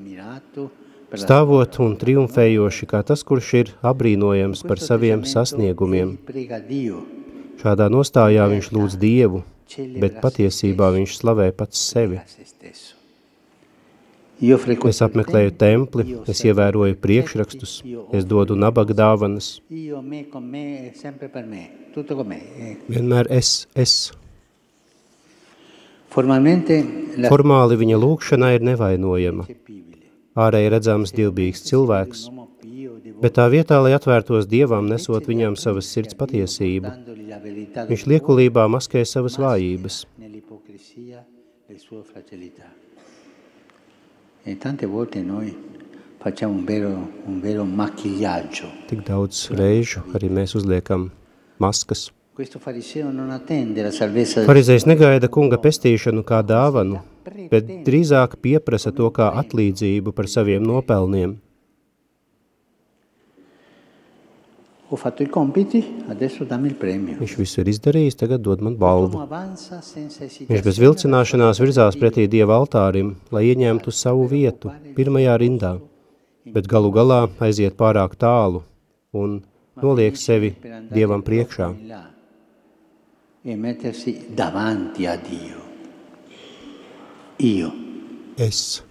Stāvot 1.21 1.75
un 1.83 1.97
triumfējoši, 1.99 2.87
kā 2.89 3.01
tas, 3.05 3.21
kurš 3.27 3.49
ir 3.59 3.71
abrīnojams 3.85 4.63
par 4.65 4.79
saviem 4.81 5.21
sasniegumiem. 5.27 6.15
Šādā 7.61 7.85
nostājā 7.93 8.47
viņš 8.49 8.69
lūdz 8.73 8.95
Dievu, 8.97 9.43
bet 10.01 10.17
patiesībā 10.23 10.89
viņš 10.95 11.19
slavē 11.19 11.51
pats 11.53 11.83
sevi. 11.91 12.17
Es 14.41 15.03
apmeklēju 15.05 15.51
templi, 15.53 16.15
es 16.25 16.41
ievēroju 16.47 16.97
priekšrakstus, 17.03 17.75
es 18.17 18.25
dodu 18.25 18.57
nabaga 18.57 18.95
dāvanas. 18.97 19.59
Io, 19.69 20.01
me, 20.01 20.23
con 20.31 20.49
me, 20.49 20.89
è 20.89 20.95
sempre 20.97 21.29
per 21.29 21.45
me, 21.45 21.69
tutto 21.93 22.15
con 22.15 22.27
me. 22.27 22.41
eh. 22.57 22.73
Vienmēr 22.89 23.29
es, 23.29 23.67
es. 23.75 23.93
Formalmente 24.01 24.17
la 24.17 26.00
Formāli 26.11 27.77
viņa 27.79 27.97
lūkšana 28.01 28.51
ir 28.57 28.65
nevainojama. 28.67 29.45
Ārēji 30.41 30.71
redzams 30.71 31.13
dievbijīgs 31.15 31.63
cilvēks, 31.67 32.25
bet 33.23 33.35
tā 33.37 33.45
vietā, 33.51 33.79
lai 33.83 33.93
atvērtos 33.95 34.47
Dievam, 34.51 34.87
nesot 34.91 35.27
viņam 35.27 35.55
savas 35.59 35.87
sirds 35.91 36.15
patiesību, 36.19 36.91
viņš 37.91 38.05
liekulībā 38.11 38.67
maskē 38.71 39.03
savas 39.07 39.35
vājības. 39.39 40.05
E. 44.45 44.55
Tik 48.91 49.05
daudz 49.07 49.45
reižu 49.57 50.03
arī 50.15 50.31
mēs 50.39 50.55
uzliekam 50.59 51.11
maskas. 51.59 52.11
Farizējs 54.47 54.85
negaida 54.87 55.27
kunga 55.27 55.57
pestīšanu 55.59 56.23
kā 56.23 56.39
dāvanu, 56.47 57.01
bet 57.51 57.67
drīzāk 57.85 58.37
pieprasa 58.41 58.93
to 58.95 59.09
kā 59.11 59.27
atlīdzību 59.41 60.13
par 60.15 60.29
saviem 60.31 60.63
nopelniem. 60.63 61.35
Viņš 67.19 67.35
visu 67.39 67.61
ir 67.61 67.69
izdarījis, 67.71 68.17
tagad 68.19 68.41
dod 68.43 68.63
man 68.63 68.75
balvu. 68.79 69.21
Viņš 70.49 70.65
bez 70.65 70.79
vilcināšanās 70.83 71.61
virzās 71.63 71.99
pretī 71.99 72.27
Dieva 72.31 72.57
altārim, 72.59 73.13
lai 73.31 73.45
ieņemtu 73.53 73.91
savu 73.95 74.27
vietu 74.31 74.71
pirmajā 74.97 75.37
rindā, 75.39 75.77
bet 76.51 76.67
galu 76.67 76.91
galā 76.91 77.21
aiziet 77.39 77.79
pārāk 77.79 78.19
tālu 78.19 78.65
un 79.15 79.39
noliek 79.79 80.19
sevi 80.19 80.55
Dievam 80.91 81.23
priekšā. 81.23 81.71
E 83.43 83.55
mettersi 83.55 84.27
davanti 84.29 85.05
a 85.07 85.15
Dio. 85.15 85.59
Io. 87.37 87.73
Es. 88.35 88.83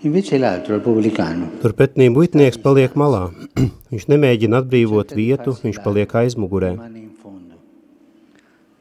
Invece 0.00 0.36
l'altro, 0.36 0.74
il 0.74 0.82
pubblicano, 0.82 1.48
Turpretī 1.62 2.10
muitnieks 2.12 2.60
paliek 2.60 2.92
malā. 2.92 3.30
Viņš 3.90 4.04
nemēģina 4.12 4.60
atbrīvot 4.60 5.14
vietu, 5.16 5.54
viņš 5.62 5.80
paliek 5.80 6.12
aizmugurē. 6.20 6.74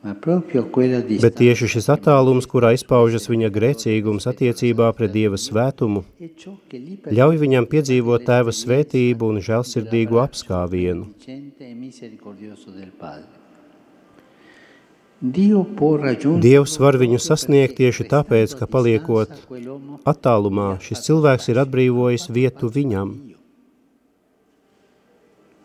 Bet 0.04 1.38
tieši 1.40 1.70
šis 1.72 1.88
attālums, 1.96 2.46
kurā 2.46 2.74
izpaužas 2.76 3.26
viņa 3.32 3.50
grēcīgums 3.56 4.28
attiecībā 4.30 4.92
pret 4.94 5.16
Dieva 5.16 5.40
svētumu, 5.40 6.04
per 6.20 7.16
ļauj 7.16 7.40
viņam 7.42 7.70
piedzīvot 7.72 8.28
tēva 8.28 8.54
svētību 8.54 9.32
un 9.32 9.42
žēlsirdīgu 9.48 10.22
apskāvienu. 10.28 11.08
Beneficente 11.08 11.72
e 11.72 11.74
misericordioso 11.74 12.70
del 12.76 12.92
Padre. 12.92 13.26
Dio 13.32 13.32
può 13.32 13.42
raggiungere 14.52 15.15
Dievs 15.26 16.76
var 16.82 16.98
viņu 17.02 17.18
sasniegt 17.24 17.78
tieši 17.80 18.06
tāpēc, 18.12 18.54
ka 18.60 18.68
paliekot 18.70 19.32
attālumā, 20.06 20.68
šis 20.84 21.02
cilvēks 21.08 21.50
ir 21.54 21.62
atbrīvojis 21.64 22.28
vietu 22.36 22.70
viņam. 22.70 23.16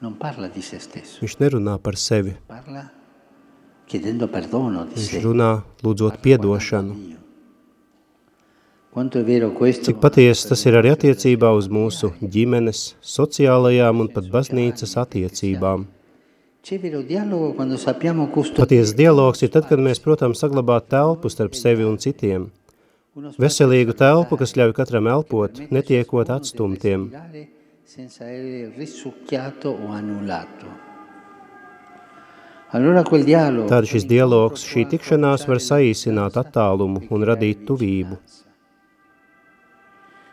Viņš 0.01 1.35
nerunā 1.43 1.77
par 1.83 1.99
sevi, 2.01 2.33
viņš 3.93 5.15
runā 5.27 5.51
lūdzot 5.85 6.21
piedošanu. 6.25 6.97
Cik 8.91 10.01
patiesi 10.03 10.49
tas 10.49 10.65
ir 10.67 10.81
arī 10.81 10.91
attiecībā 10.97 11.53
uz 11.55 11.69
mūsu 11.71 12.15
ģimenes, 12.19 12.95
sociālajām 13.05 14.01
un 14.03 14.09
pat 14.15 14.27
baznīcas 14.33 14.97
attiecībām. 15.05 15.85
Patiesas 18.57 18.93
dialogs 18.97 19.41
ir 19.43 19.51
tad, 19.55 19.65
kad 19.71 19.81
mēs, 19.81 20.01
protams, 20.05 20.43
saglabāt 20.43 20.91
telpu 20.93 21.31
starp 21.33 21.57
sevi 21.57 21.87
un 21.89 21.97
citiem. 21.99 22.51
Veselīgu 23.41 23.97
telpu, 23.97 24.37
kas 24.41 24.53
ļauj 24.59 24.75
katram 24.77 25.09
elpot, 25.11 25.57
netiekot 25.73 26.31
atstumtiem. 26.31 27.09
Tad 33.73 33.89
šis 33.91 34.07
dialogs, 34.13 34.63
šī 34.63 34.85
tikšanās 34.93 35.49
var 35.51 35.59
saīsināt 35.65 36.39
attālumu 36.39 37.03
un 37.11 37.27
radīt 37.27 37.65
tuvību. 37.67 38.21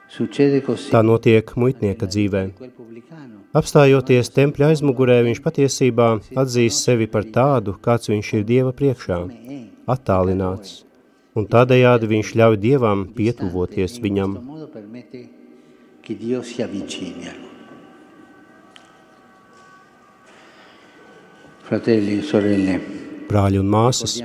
Tā 0.07 1.01
notiek 1.03 1.49
muitnieka 1.59 2.07
dzīvē. 2.07 2.41
Apstājoties 3.59 4.29
tempļa 4.31 4.69
aizmugurē, 4.71 5.17
viņš 5.27 5.41
patiesībā 5.43 6.07
atzīst 6.39 6.87
sevi 6.87 7.07
par 7.11 7.27
tādu, 7.35 7.75
kāds 7.83 8.07
viņš 8.11 8.29
ir 8.39 8.45
Dieva 8.47 8.71
priekšā, 8.71 9.19
attālināts. 9.95 10.85
Un 11.37 11.45
tādējādi 11.51 12.09
viņš 12.13 12.31
ļauj 12.39 12.59
Dievam 12.63 13.03
pietuvoties 13.17 13.99
viņam. 14.01 14.37
Fratelli 21.67 22.21
sorelle, 22.23 22.79
Brāļi 23.27 23.59
un 23.59 23.67
māsas, 23.71 24.17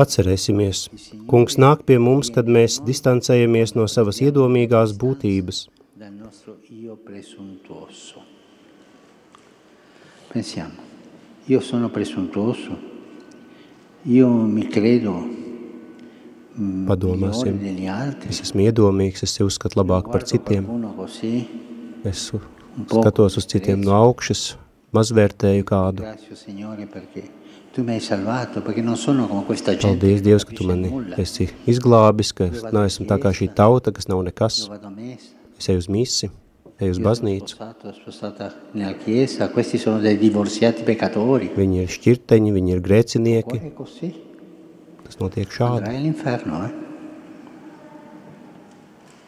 atcerēsimies, 0.00 0.86
kungs 1.28 1.58
nāk 1.60 1.84
pie 1.88 1.98
mums, 2.00 2.32
kad 2.32 2.48
mēs 2.48 2.80
distancējamies 2.86 3.76
no 3.76 3.88
savas 3.90 4.22
iedomīgās 4.24 4.96
būtības. 4.96 5.66
Pensiamo, 10.32 10.88
io 11.52 11.60
sono 11.60 11.92
presuntuoso, 11.92 12.78
io 14.08 14.32
mi 14.48 14.64
credo 14.72 15.18
Padomāsim. 16.88 17.56
Es 18.28 18.42
esmu 18.44 18.66
iedomīgs, 18.66 19.22
es 19.24 19.32
sevi 19.36 19.48
uzskatu 19.48 19.78
labāk 19.80 20.10
par 20.12 20.26
citiem. 20.28 20.66
Es 22.04 22.26
skatos 22.28 23.38
uz 23.40 23.46
citiem 23.48 23.80
no 23.80 23.94
augšas, 23.96 24.58
mazvērtēju 24.92 25.64
kādu. 25.68 26.04
Ringrazio 27.72 27.80
Signore 27.80 27.80
perché 27.80 27.80
tu 27.80 27.82
mi 27.82 27.92
hai 27.92 28.00
salvato, 28.00 28.60
perché 28.62 28.82
non 28.82 28.96
sono 28.96 29.26
come 29.26 29.44
questa 29.44 29.76
gente 29.76 29.86
Paldies, 29.86 30.20
Dievs, 30.20 30.44
ka 30.44 30.52
tu 30.52 30.64
mani 30.66 30.90
esi 31.16 31.48
izglābis, 31.64 32.32
ka 32.32 32.44
es 32.44 32.62
neesmu 32.62 33.06
tā 33.06 33.18
kā 33.18 33.32
šī 33.32 33.52
tauta, 33.54 33.92
kas 33.92 34.08
nav 34.08 34.22
nekas. 34.22 34.68
Es 35.58 35.68
eju 35.68 35.78
uz 35.78 35.88
misi, 35.88 36.30
eju 36.78 36.90
uz 36.90 36.98
baznīcu. 36.98 37.56
sposato, 37.56 37.92
sposata 37.92 38.52
nella 38.72 38.94
chiesa, 38.96 39.48
questi 39.50 39.78
sono 39.78 39.98
dei 40.00 40.18
divorziati 40.18 40.82
peccatori. 40.82 41.50
Viņi 41.56 41.82
ir 41.82 41.88
šķirteņi, 41.88 42.52
viņi 42.52 42.72
ir 42.72 42.80
grēcinieki. 42.80 43.60
Tas 45.04 45.18
notiek 45.18 45.48
šādi. 45.48 45.88
eh? 45.88 46.70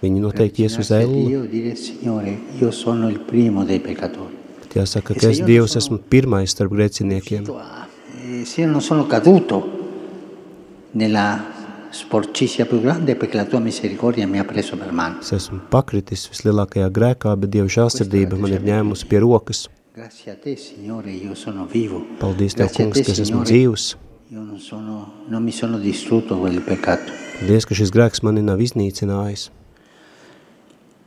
Viņi 0.03 0.21
noteikti 0.21 0.63
ies 0.63 0.77
uz 0.79 0.91
Avvicinarsi 0.91 0.93
a 0.93 1.01
elli. 1.01 1.27
Dio 1.27 1.45
e 1.45 1.49
dire 1.49 1.75
Signore, 1.77 2.39
io 2.61 2.71
sono 2.71 3.09
il 3.09 3.21
primo 3.21 3.65
dei 3.65 3.81
peccatori. 3.81 4.37
Bet 4.61 4.75
jāsaka, 4.77 5.15
ka 5.15 5.29
es 5.31 5.41
Dievs 5.41 5.77
esmu 5.77 5.99
pirmais 5.99 6.51
starp 6.51 6.73
grēciniekiem. 6.73 7.49
Se 8.45 8.61
io 8.61 8.67
non 8.69 8.83
sono 8.83 9.07
caduto 9.07 9.83
nella 10.93 11.53
sporcizia 11.89 12.67
più 12.67 12.81
grande 12.81 13.17
perché 13.17 13.37
la 13.37 13.47
tua 13.47 13.59
misericordia 13.59 14.27
mi 14.27 14.39
ha 14.39 14.45
preso 14.45 14.77
per 14.77 14.93
mano. 14.93 15.21
Es 15.23 15.33
esmu 15.33 15.63
pakritis 15.71 16.27
vislielākajā 16.29 16.91
grēkā, 16.93 17.33
bet 17.41 17.55
Dieva 17.55 17.71
žēlsirdība 17.73 18.37
man 18.37 18.53
ir 18.53 18.67
ņēmusi 18.67 19.09
pie 19.09 19.23
rokas. 19.25 19.65
Te, 19.95 20.57
Signore, 20.59 21.15
io 21.15 21.35
sono 21.35 21.65
vivo. 21.71 22.03
Paldies 22.21 22.59
Tev, 22.59 22.69
kungs, 22.75 22.99
te, 22.99 23.07
ka 23.07 23.15
es 23.15 23.25
esmu 23.25 23.45
dzīvs. 23.49 23.89
io 24.35 24.43
non, 24.43 24.59
sono, 24.59 25.25
non 25.29 25.43
mi 25.43 25.53
sono 25.53 25.79
distrutto 25.79 26.37
quel 26.37 26.61
peccato. 26.61 27.13
Paldies, 27.39 27.65
ka 27.65 27.75
šis 27.79 27.95
grēks 27.95 28.25
mani 28.27 28.43
nav 28.43 28.61
iznīcinājis. 28.61 29.49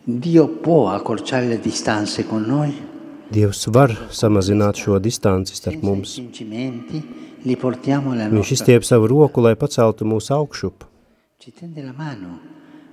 Dio 0.06 0.48
può 0.48 0.88
accorciare 0.90 1.48
le 1.48 1.60
distanze 1.60 2.26
con 2.26 2.46
noi 2.48 2.96
Dievs 3.28 3.66
var 3.76 3.92
samazināt 4.16 4.80
šo 4.80 5.00
distanci 5.04 5.56
starp 5.58 5.84
mums. 5.84 6.14
Viņš 7.46 8.52
izstiep 8.58 8.86
savu 8.88 9.08
roku, 9.12 9.42
lai 9.46 9.56
paceltu 9.56 10.06
mūsu 10.06 10.34
augšup. 10.36 10.88
Ci 11.38 11.52
tende 11.54 11.84
la 11.84 11.94
mano 11.94 12.40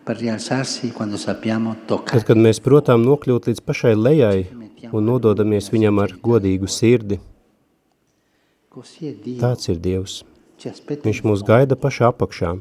per 0.05 0.19
rialzarsi 0.21 0.93
quando 0.93 1.17
sappiamo 1.17 1.75
Tad, 1.89 2.27
kad 2.29 2.37
mēs 2.37 2.61
protām 2.61 3.03
nokļūt 3.07 3.49
līdz 3.49 3.63
pašai 3.65 3.95
lejai 3.97 4.45
un 4.93 5.07
nododamies 5.09 5.71
viņam 5.73 6.03
ar 6.05 6.13
godīgu 6.23 6.69
sirdi, 6.69 7.19
tāds 9.41 9.71
ir 9.73 9.81
Dievs. 9.81 10.23
Viņš 11.05 11.23
mūs 11.25 11.43
gaida 11.47 11.77
pašā 11.77 12.11
apakšā, 12.13 12.53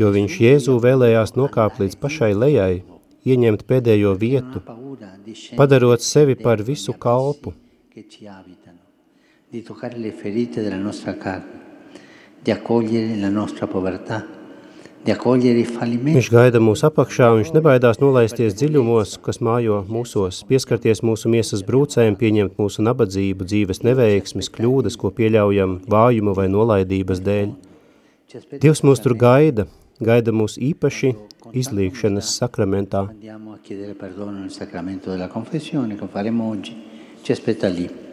jo 0.00 0.10
viņš 0.16 0.38
Jēzu 0.44 0.76
vēlējās 0.82 1.34
nokāpt 1.38 1.80
līdz 1.82 1.98
pašai 2.02 2.32
lejai, 2.34 2.82
ieņemt 3.22 3.64
pēdējo 3.68 4.14
vietu, 4.18 4.62
padarot 5.56 6.02
sevi 6.02 6.34
dentro 6.34 6.48
par 6.48 6.62
visu 6.66 6.92
kalpu, 6.92 7.54
di 9.52 9.62
toccare 9.62 9.98
le 9.98 10.12
ferite 10.12 10.62
della 10.62 10.78
nostra 10.78 11.14
carne, 11.18 11.60
di 12.40 12.50
accogliere 12.50 13.18
la 13.20 13.28
nostra 13.28 13.66
povertà, 13.66 14.26
di 15.02 15.10
accogliere 15.10 15.58
i 15.58 15.66
fallimenti, 15.66 16.16
Viņš 16.16 16.30
gaida 16.32 16.60
mūs 16.62 16.80
apakšā, 16.88 17.26
viņš 17.36 17.50
nebaidās 17.52 17.98
nolaisties 18.00 18.54
dziļumos, 18.56 19.18
kas 19.20 19.42
mājo 19.44 19.82
mūsos, 19.92 20.38
pieskarties 20.48 21.02
mūsu 21.04 21.28
miesas 21.28 21.60
brūcēm, 21.68 22.16
pieņemt 22.16 22.56
mūsu 22.56 22.80
nabadzību, 22.86 23.44
dzīves 23.44 23.82
neveiksmes, 23.84 24.48
kļūdas, 24.54 24.96
ko 24.96 25.10
pieļaujam 25.12 25.82
vājumu 25.84 26.32
vai 26.38 26.46
nolaidības 26.48 27.20
dēļ. 27.26 27.52
Dievs 28.62 28.80
mūs 28.88 29.04
tur 29.04 29.12
gaida, 29.20 29.66
gaida 30.00 30.32
mūs 30.32 30.56
īpaši 30.56 31.12
izlīkšanas 31.52 32.32
sakramentā. 32.38 33.04
Andiamo 33.12 33.52
a 33.52 33.60
chiedere 33.60 33.92
perdono 33.92 34.38
nel 34.38 34.48
sacramento 34.48 35.10
della 35.10 35.28
confessione 35.28 35.98
che 36.00 36.08
faremo 36.08 36.48
oggi, 36.48 36.72
ci 37.20 37.32
aspetta 37.32 37.68
lì. 37.68 38.11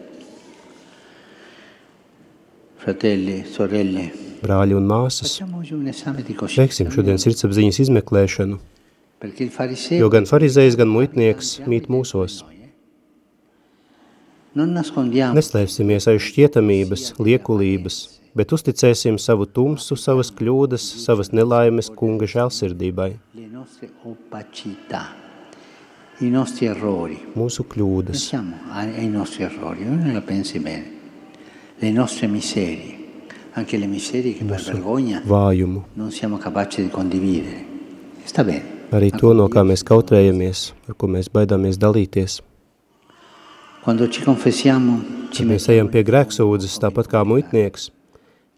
Fratelli, 2.80 3.42
sorelle, 3.44 4.06
Brāļi 4.40 4.72
un 4.72 4.86
māsas, 4.88 5.34
veiksim 6.56 6.88
šodien 6.94 7.18
sirdsapziņas 7.20 7.78
izmeklēšanu, 7.84 8.56
jo 9.98 10.08
gan 10.14 10.28
farizējs, 10.30 10.78
gan 10.80 10.88
muitnieks 10.88 11.58
mīt 11.68 11.90
mūsos. 11.92 12.38
nascondiamo 14.72 15.36
Neslēpsimies 15.36 16.08
aiz 16.08 16.24
šķietamības, 16.24 17.02
liekulības, 17.20 17.98
bet 18.40 18.54
uzticēsim 18.56 19.20
savu 19.20 19.44
tumsu, 19.44 19.98
savas 20.00 20.32
kļūdas, 20.40 20.86
savas 21.04 21.34
nelaimes 21.36 21.92
kunga 21.92 22.24
žēlsirdībai, 22.32 23.10
mūsu 27.36 27.68
kļūdas, 27.74 28.24
Vergogna 34.74 35.22
vājumu, 35.24 35.84
non 35.96 36.10
siamo 36.10 36.36
capaci 36.36 36.82
di 36.82 36.90
condividere. 36.90 37.64
Sta 38.24 38.44
bene. 38.44 38.78
arī 38.90 39.10
to, 39.14 39.30
no 39.34 39.46
kā 39.48 39.62
mēs 39.62 39.84
kautrējamies, 39.86 40.72
ar 40.90 40.94
ko 40.98 41.08
mēs 41.08 41.30
baidāmies 41.30 41.78
dalīties. 41.78 42.40
Quando 43.84 44.08
ci 44.08 44.22
confessiamo, 44.22 45.00
ci 45.30 45.40
Kad 45.40 45.48
mēs 45.48 45.68
ejam 45.72 45.88
pie 45.88 46.02
grēksūdzes, 46.04 46.76
tāpat 46.82 47.08
kā 47.08 47.24
muitnieks, 47.24 47.90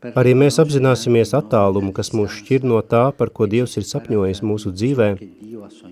Arī 0.03 0.33
mēs 0.35 0.59
apzināsimies 0.59 1.31
attālumu, 1.39 1.93
kas 1.95 2.11
mūs 2.11 2.41
šķir 2.41 2.65
no 2.67 2.81
tā, 2.83 3.13
par 3.15 3.31
ko 3.31 3.47
Dievs 3.47 3.79
ir 3.79 3.87
sapņojis 3.87 4.43
mūsu 4.43 4.75
dzīvē, 4.75 5.09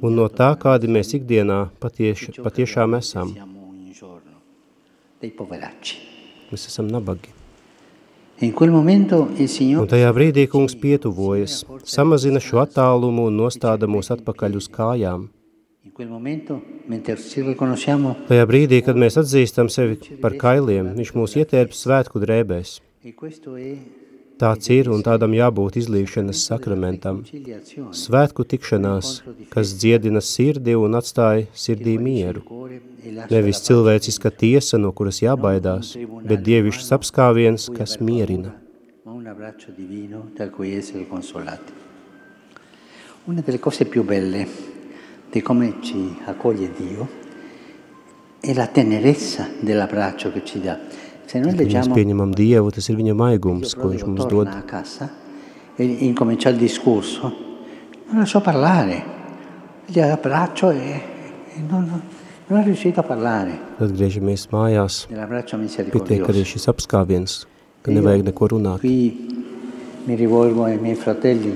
un 0.02 0.18
no 0.18 0.26
tā, 0.26 0.50
kādi 0.58 0.90
mēs 0.90 1.14
ikdienā 1.14 1.68
patieš, 1.78 2.42
patiešām 2.42 2.98
esam. 2.98 3.30
Mēs 6.50 6.66
esam 6.66 6.88
nabagi. 6.90 7.30
Un 8.40 9.88
tajā 9.90 10.10
brīdī 10.16 10.46
kungs 10.48 10.72
pietuvojas, 10.80 11.58
samazina 11.84 12.40
šo 12.40 12.62
attālumu 12.62 13.26
un 13.28 13.36
nostāda 13.36 13.86
mūs 13.90 14.08
atpakaļ 14.16 14.56
uz 14.56 14.70
kājām. 14.72 15.28
Tajā 18.32 18.48
brīdī, 18.48 18.80
kad 18.86 18.96
mēs 19.04 19.20
atzīstam 19.20 19.68
sevi 19.68 20.18
par 20.24 20.38
kailiem, 20.40 20.94
viņš 20.96 21.16
mūs 21.20 21.36
ietērps 21.42 21.84
svētku 21.84 22.24
drēbēs. 22.24 22.78
Tāds 24.40 24.70
ir 24.72 24.88
un 24.88 25.02
tādam 25.04 25.34
jābūt 25.36 25.76
izlīšanas 25.82 26.46
sakramentam. 26.48 27.18
Svētku 27.92 28.46
tikšanās, 28.48 29.10
kas 29.52 29.74
dziedina 29.76 30.22
sirdi 30.24 30.72
un 30.80 30.96
atstāja 30.96 31.44
sirdī 31.52 31.98
mieru. 32.00 32.40
Nevis 33.28 33.60
cilvēciska 33.66 34.32
tiesa, 34.42 34.80
no 34.80 34.94
kuras 34.96 35.20
jābaidās, 35.20 35.92
bet 36.24 36.40
dievišķs 36.46 36.88
apskāviens, 36.96 37.68
kas 37.76 37.98
mierina. 38.00 38.54
Una 43.26 43.42
delle 43.42 43.58
cose 43.60 43.84
più 43.84 44.02
belle 44.02 44.46
di 45.30 45.42
come 45.42 45.74
ci 45.82 46.16
accoglie 46.24 46.72
Dio 46.72 47.08
è 48.40 48.54
la 48.54 48.66
tenerezza 48.66 49.48
dell'abbraccio 49.60 50.32
che 50.32 50.44
ci 50.44 50.60
dà. 50.60 50.78
Kad 51.30 51.46
mēs 51.46 51.90
pieņemam 51.94 52.32
Dievu, 52.34 52.72
tas 52.74 52.88
ir 52.90 52.96
viņa 52.98 53.14
maigums, 53.14 53.76
ko 53.78 53.92
viņš 53.92 54.06
mums 54.08 54.26
dod. 54.30 54.50
Incomincia 55.80 56.50
il 56.50 56.58
discorso, 56.58 57.30
non 58.10 58.20
la 58.20 58.26
so 58.26 58.40
parlare, 58.44 58.98
gli 59.86 60.00
abbraccio 60.00 60.70
e, 60.70 61.00
e 61.54 61.62
non, 61.68 61.86
non 62.46 62.60
è 62.60 62.64
riuscito 62.64 63.00
a 63.00 63.04
parlare. 63.06 63.56
Atgriežamies 63.78 64.48
mājās, 64.52 65.06
pietiek 65.94 66.26
arī 66.28 66.42
šis 66.44 66.68
apskāviens, 66.68 67.44
ka 67.80 67.94
nevajag 67.94 68.26
neko 68.28 68.50
runāt. 68.52 68.84
Mi 68.84 70.16
rivolgo 70.16 70.64
ai 70.64 70.78
miei 70.80 70.96
fratelli 70.96 71.52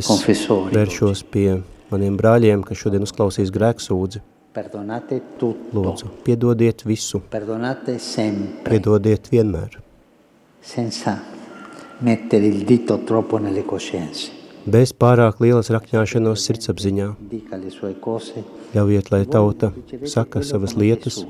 es 0.00 0.10
vēršos 0.48 1.24
pie 1.30 1.62
maniem 1.92 2.16
brāļiem, 2.18 2.64
kas 2.66 2.80
šodien 2.82 3.04
uzklausīs 3.06 3.52
grēksūdzi. 3.54 4.22
Perdonate 4.52 5.22
tutto. 5.38 5.80
Lūdzu, 5.80 6.10
piedodiet 6.26 6.82
visu. 6.84 7.22
Perdonate 7.32 7.96
sempre. 7.96 8.74
Piedodiet 8.74 9.30
vienmēr. 9.32 9.78
Senza 10.60 11.14
mettere 12.04 12.46
il 12.46 12.64
dito 12.64 12.98
troppo 13.08 13.38
nelle 13.38 13.64
coscienze. 13.64 14.28
Bez 14.68 14.92
pārāk 14.92 15.40
lielas 15.40 15.72
rakņāšanos 15.72 16.44
sirdsapziņā. 16.44 17.08
Ļaujiet, 18.76 19.08
lai 19.10 19.24
tauta 19.24 19.72
saka 20.04 20.44
savas 20.44 20.76
lietas. 20.76 21.24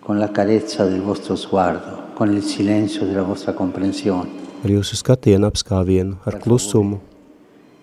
Con 0.00 0.18
la 0.18 0.32
carezza 0.32 0.88
del 0.88 1.02
vostro 1.04 1.36
sguardo, 1.36 2.14
con 2.14 2.32
il 2.32 2.42
silenzio 2.42 3.04
della 3.04 3.22
vostra 3.22 3.52
comprensione. 3.52 4.40
Ar 4.64 4.70
jūsu 4.70 4.96
skatienu 4.96 5.46
apskāvienu, 5.46 6.22
ar 6.24 6.40
klusumu. 6.40 6.98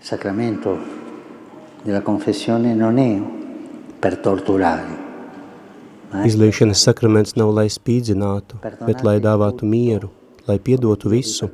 Sacramento 0.02 0.78
della 1.84 2.02
confessione 2.02 2.74
non 2.74 2.98
è 2.98 3.39
per 4.02 4.18
torturare. 4.24 4.98
Izlīšanas 6.26 6.82
sakraments 6.88 7.36
nav, 7.38 7.52
lai 7.54 7.68
spīdzinātu, 7.70 8.58
bet 8.88 9.04
lai 9.06 9.20
dāvātu 9.22 9.68
mieru, 9.70 10.10
lai 10.48 10.58
piedotu 10.58 11.12
visu. 11.14 11.52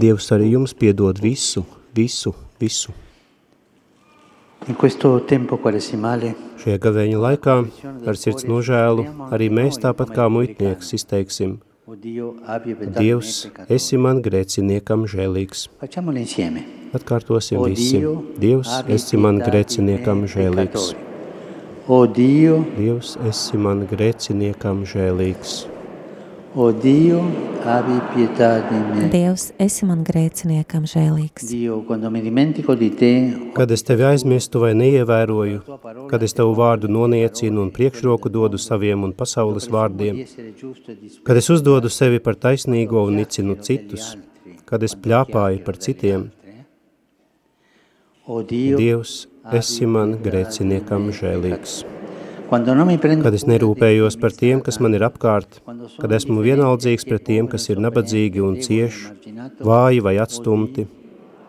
Dievs 0.00 0.26
arī 0.34 0.50
jums 0.56 0.74
piedod 0.74 1.20
visu, 1.22 1.62
visu, 1.94 2.34
visu. 2.58 2.94
Šajā 6.60 6.76
gavēņa 6.84 7.22
laikā 7.24 7.56
ar 8.10 8.18
sirds 8.20 8.44
nožēlu 8.50 9.06
arī 9.30 9.48
mēs 9.48 9.80
tāpat 9.80 10.12
kā 10.18 10.28
muitnieks 10.28 10.92
izteiksim 10.98 11.58
Dievs, 11.90 13.48
esi 13.66 13.98
man 13.98 14.20
grēciniekam 14.22 15.08
žēlīgs. 15.10 15.68
facciamolo 15.80 16.22
insieme. 16.22 16.79
Atkārtosim 16.96 17.62
visi. 17.68 18.00
Dievs, 18.42 18.70
esi 18.90 19.16
man 19.20 19.38
grēciniekam 19.44 20.24
žēlīgs. 20.30 20.92
O 21.90 22.04
Dio, 22.06 22.60
Dievs, 22.76 23.16
esi 23.26 23.58
man 23.58 23.84
grēciniekam 23.90 24.82
žēlīgs. 24.86 25.60
o 26.54 26.72
Dio, 26.72 27.20
abbi 27.64 28.00
pietà 28.14 28.58
di 28.68 28.74
me. 28.74 29.08
Dievs, 29.08 29.52
esi 29.56 29.86
man 29.86 30.02
grēciniekam 30.02 30.82
žēlīgs. 30.90 31.46
Dio, 31.46 31.76
quando 31.86 32.10
mi 32.10 32.20
dimentico 32.22 32.74
di 32.74 32.90
te, 32.90 33.12
Kad 33.54 33.70
es 33.70 33.82
tevi 33.86 34.02
aizmirstu 34.02 34.58
vai 34.58 34.72
neievēroju, 34.74 35.60
kad 36.10 36.22
es 36.22 36.34
tavu 36.34 36.56
vārdu 36.58 36.90
noniecinu 36.90 37.62
un 37.62 37.70
priekšroku 37.70 38.28
dodu 38.28 38.58
saviem 38.58 39.04
un 39.06 39.12
pasaules 39.12 39.70
vārdiem, 39.70 40.24
kad 41.22 41.36
es 41.36 41.50
uzdodu 41.54 41.88
sevi 41.88 42.18
par 42.18 42.34
taisnīgo 42.34 43.06
un 43.06 43.22
nicinu 43.22 43.54
citus, 43.62 44.16
kad 44.66 44.82
es 44.82 44.94
pļāpāju 44.98 45.62
par 45.64 45.78
citiem, 45.78 46.30
Dievs, 48.78 49.14
esi 49.58 49.86
man 49.90 50.12
grēciniekam 50.22 51.08
žēlīgs. 51.14 51.80
Kad 52.50 53.36
es 53.38 53.44
nerūpējos 53.46 54.16
par 54.22 54.34
tiem, 54.34 54.60
kas 54.66 54.78
man 54.82 54.94
ir 54.98 55.04
apkārt, 55.06 55.60
kad 55.98 56.14
esmu 56.14 56.42
vienaldzīgs 56.46 57.06
pret 57.06 57.24
tiem, 57.26 57.48
kas 57.50 57.66
ir 57.70 57.82
nabadzīgi 57.82 58.42
un 58.46 58.58
cieši, 58.62 59.34
vāji 59.66 60.02
vai 60.06 60.16
atstumti, 60.22 60.86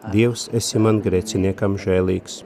Dievs, 0.10 0.48
esi 0.58 0.82
man 0.82 0.98
grēciniekam 1.06 1.78
žēlīgs. 1.78 2.40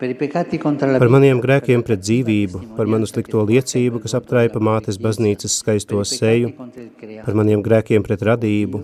Par 0.00 1.10
maniem 1.12 1.42
grēkiem 1.44 1.84
pret 1.84 2.00
dzīvību, 2.00 2.62
par 2.78 2.88
manu 2.88 3.06
slikto 3.06 3.44
liecību, 3.46 4.00
kas 4.02 4.16
aptraipa 4.16 4.62
mātes 4.64 4.96
baznīcas 4.96 5.58
skaisto 5.60 6.00
seju, 6.08 6.54
par 7.26 7.36
maniem 7.38 7.60
grēkiem 7.62 8.02
pret 8.08 8.24
radību, 8.26 8.80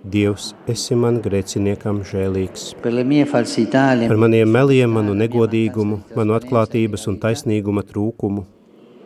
Dievs, 0.00 0.54
esi 0.64 0.96
man 0.96 1.18
grēciniekam 1.20 1.98
žēlīgs. 2.08 2.70
Par 2.80 4.20
maniem 4.22 4.48
meliem, 4.48 4.94
manu 4.96 5.12
negodīgumu, 5.12 5.98
manu 6.16 6.32
atklātības 6.38 7.04
un 7.10 7.18
taisnīguma 7.20 7.84
trūkumu, 7.84 8.46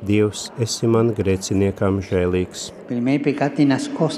Dievs, 0.07 0.53
esi 0.61 0.87
man 0.87 1.11
grēciniekam 1.17 1.99
žēlīgs. 2.05 2.69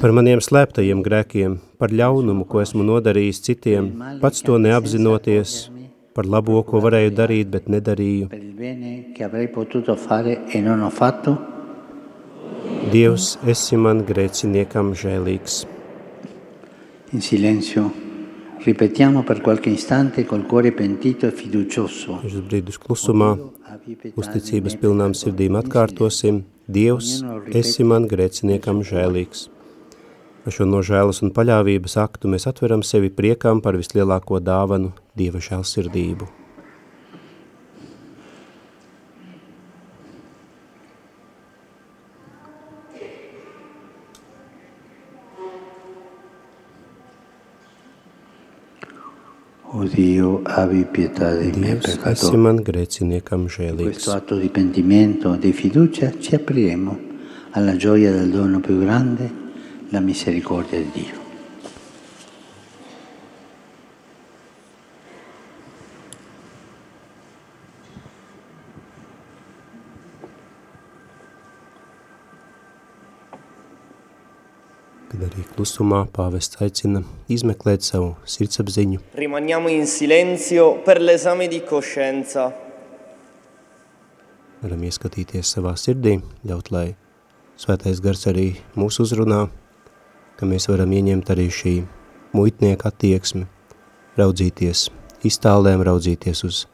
Par 0.03 0.12
maniem 0.19 0.43
slēptajiem 0.45 1.01
grēkiem, 1.07 1.55
par 1.81 1.95
ļaunumu, 1.95 2.45
ko 2.45 2.61
esmu 2.61 2.85
nodarījis 2.85 3.41
citiem, 3.47 3.89
pats 4.21 4.43
to 4.45 4.59
neapzinoties, 4.61 5.55
par 6.12 6.29
labo, 6.29 6.59
ko 6.67 6.83
varēju 6.85 7.15
darīt, 7.15 7.49
bet 7.55 7.71
nedarīju. 7.73 8.29
e 10.53 10.61
Dievs, 12.93 13.39
esi 13.47 13.77
man 13.81 14.05
grēciniekam 14.05 14.93
žēlīgs. 14.93 15.76
In 17.12 17.21
silenzio 17.21 18.05
ripetiamo 18.59 19.23
per 19.23 19.40
qualche 19.40 19.71
istante 19.71 20.25
col 20.25 20.47
cuore 20.47 20.73
pentito 20.73 21.27
e 21.27 21.33
fiducioso. 21.33 22.19
Dažus 22.23 22.42
brīdus 22.49 22.79
klusumā, 22.83 23.37
uzticības 24.19 24.75
pilnām 24.81 25.14
sirdīm 25.14 25.59
atkārtosim, 25.61 26.42
Dievs, 26.66 27.21
esi 27.55 27.85
man 27.87 28.09
grēciniekam 28.11 28.81
žēlīgs. 28.83 29.45
Ar 30.47 30.55
šo 30.55 30.66
nožēlas 30.66 31.23
un 31.23 31.31
paļāvības 31.35 31.95
aktu 32.03 32.33
mēs 32.33 32.49
atveram 32.51 32.83
sevi 32.83 33.12
priekām 33.14 33.62
par 33.62 33.79
vislielāko 33.79 34.42
dāvanu 34.42 34.90
Dieva 35.14 35.38
žēlsirdību. 35.38 36.46
O 49.79 49.85
Dio, 49.85 50.41
abbi 50.45 50.85
pietà 50.91 51.35
dei 51.35 51.51
miei 51.53 51.73
Dievs, 51.77 51.85
esi 51.87 51.99
peccatori. 51.99 52.37
man 52.39 52.62
grēciniekam 52.62 53.41
In 53.43 53.49
žēlīgs. 53.49 53.83
questo 53.83 54.12
atto 54.12 54.37
di 54.39 54.49
pentimento 54.49 55.35
e 55.35 55.39
di 55.39 55.53
fiducia 55.53 56.12
ci 56.19 56.35
apriremo 56.35 56.99
alla 57.51 57.77
gioia 57.77 58.11
del 58.11 58.31
dono 58.31 58.61
più 58.61 58.79
grande, 58.79 59.31
la 59.91 60.01
misericordia 60.01 60.79
di 60.79 60.91
Dio. 60.95 61.25
Kad 75.16 75.31
arī 75.31 75.42
klusumā 75.55 76.02
pāvests 76.12 76.59
aicina 76.61 77.00
izmeklēt 77.33 77.81
savu 77.81 78.11
sirdsapziņu, 78.29 78.98
Rimaniamo 79.16 79.70
in 79.72 79.87
silenzio 79.88 80.83
per 80.85 81.00
l'esame 81.00 81.48
di 81.48 81.62
coscienza. 81.64 82.52
varam 84.61 84.83
ieskatīties 84.85 85.55
savā 85.57 85.72
sirdī, 85.81 86.18
ļaut, 86.44 86.68
lai 86.70 86.96
svētais 87.57 88.02
gars 88.05 88.26
arī 88.29 88.59
mūs 88.76 89.00
uzrunā, 89.00 89.46
ka 90.37 90.44
mēs 90.44 90.68
varam 90.68 90.92
ieņemt 90.92 91.33
arī 91.33 91.48
šī 91.48 91.74
muitnieka 92.37 92.90
attieksmi, 92.92 93.46
raudzīties 94.20 94.90
iztālēm, 95.24 95.81
raudzīties 95.81 96.44
uz 96.44 96.66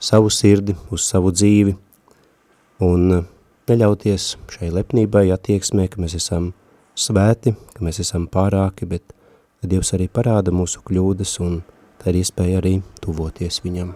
savu 0.00 0.32
sirdi, 0.32 0.78
uz 0.88 1.04
savu 1.04 1.28
dzīvi 1.28 1.76
un 2.80 3.26
neļauties 3.68 4.36
šai 4.48 4.72
lepnībai 4.80 5.28
attieksmē, 5.36 5.90
ka 5.92 6.00
mēs 6.00 6.16
esam 6.16 6.54
svēti, 6.98 7.54
ka 7.74 7.84
mēs 7.84 8.02
esam 8.04 8.28
pārāki, 8.28 8.88
bet 8.88 9.14
Dievs 9.62 9.92
arī 9.94 10.08
parāda 10.10 10.50
mūsu 10.50 10.80
kļūdas 10.82 11.36
un 11.44 11.60
tā 12.00 12.10
ir 12.10 12.18
iespēja 12.24 12.58
arī 12.58 12.80
tuvoties 13.04 13.60
viņam. 13.62 13.92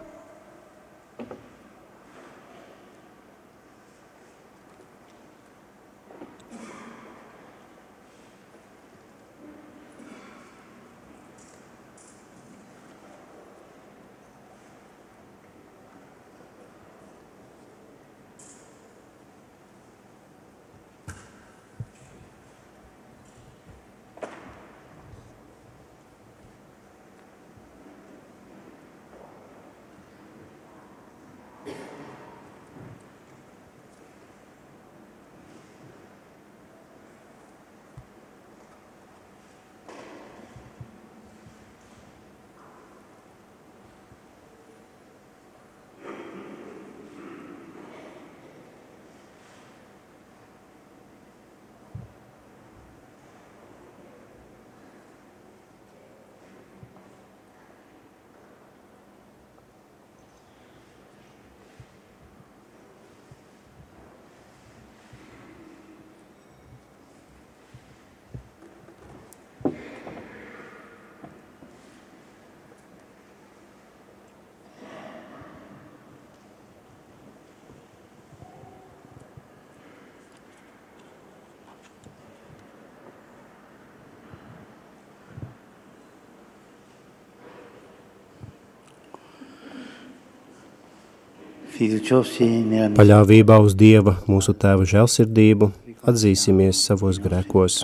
Paļāvībā 91.77 93.59
uz 93.61 93.75
Dieva, 93.77 94.17
mūsu 94.31 94.55
Tēva 94.57 94.87
žēlsirdību, 94.89 95.73
atzīsimies 96.09 96.81
savos 96.89 97.21
grēkos, 97.21 97.83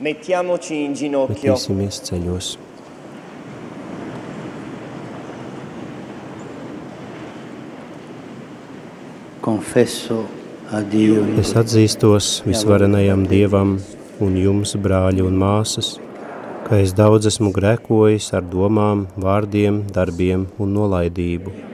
Mettiamoci 0.00 0.84
in 0.86 0.96
ginocchio. 0.96 1.52
metīsimies 1.52 2.02
ceļos. 2.08 2.56
confesso 9.40 10.26
a 10.70 10.80
Dio 10.82 11.24
Es 11.40 11.54
atzīstos 11.56 12.42
visvarenajam 12.46 13.24
Dievam 13.26 13.78
un 14.20 14.36
jums, 14.36 14.76
brāļi 14.76 15.24
un 15.24 15.38
māsas, 15.40 15.94
ka 16.66 16.78
es 16.84 16.92
daudz 16.94 17.30
esmu 17.32 17.50
grēkojis 17.56 18.30
ar 18.36 18.44
domām, 18.46 19.06
vārdiem, 19.16 19.82
darbiem 19.96 20.46
un 20.60 20.76
nolaidību. 20.76 21.69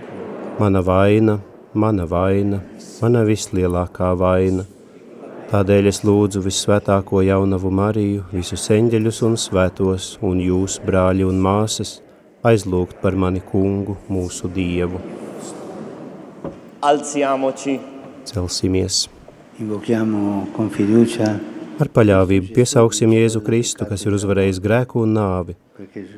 Mana 0.58 0.80
vaina, 0.82 1.38
mana 1.74 2.06
vaina, 2.08 2.60
mana 3.02 3.24
vislielākā 3.28 4.12
vaina. 4.18 4.64
Tādēļ 5.50 5.90
es 5.90 6.00
lūdzu 6.02 6.40
vissvētāko 6.42 7.20
jaunavu 7.22 7.70
Mariju, 7.70 8.24
visus 8.32 8.64
eņģeļus 8.74 9.20
un 9.28 9.36
svētos 9.38 10.06
un 10.26 10.40
jūs, 10.42 10.78
brāļi 10.86 11.26
un 11.28 11.42
māsas, 11.44 11.98
aizlūgt 12.46 13.02
par 13.02 13.14
mani 13.14 13.44
kungu, 13.52 13.98
mūsu 14.08 14.50
Dievu. 14.50 15.02
Alziamoci. 16.82 17.78
Celsimies! 18.24 19.06
invochiamo 19.58 20.48
con 20.52 20.68
fiducia 20.68 21.36
Ar 21.76 21.90
paļāvību 21.92 22.54
piesauksim 22.56 23.10
Jēzu 23.12 23.42
Kristu, 23.44 23.84
kas 23.84 24.06
ir 24.06 24.14
uzvarējis 24.16 24.62
grēku 24.64 25.02
un 25.04 25.10
nāvi, 25.18 25.56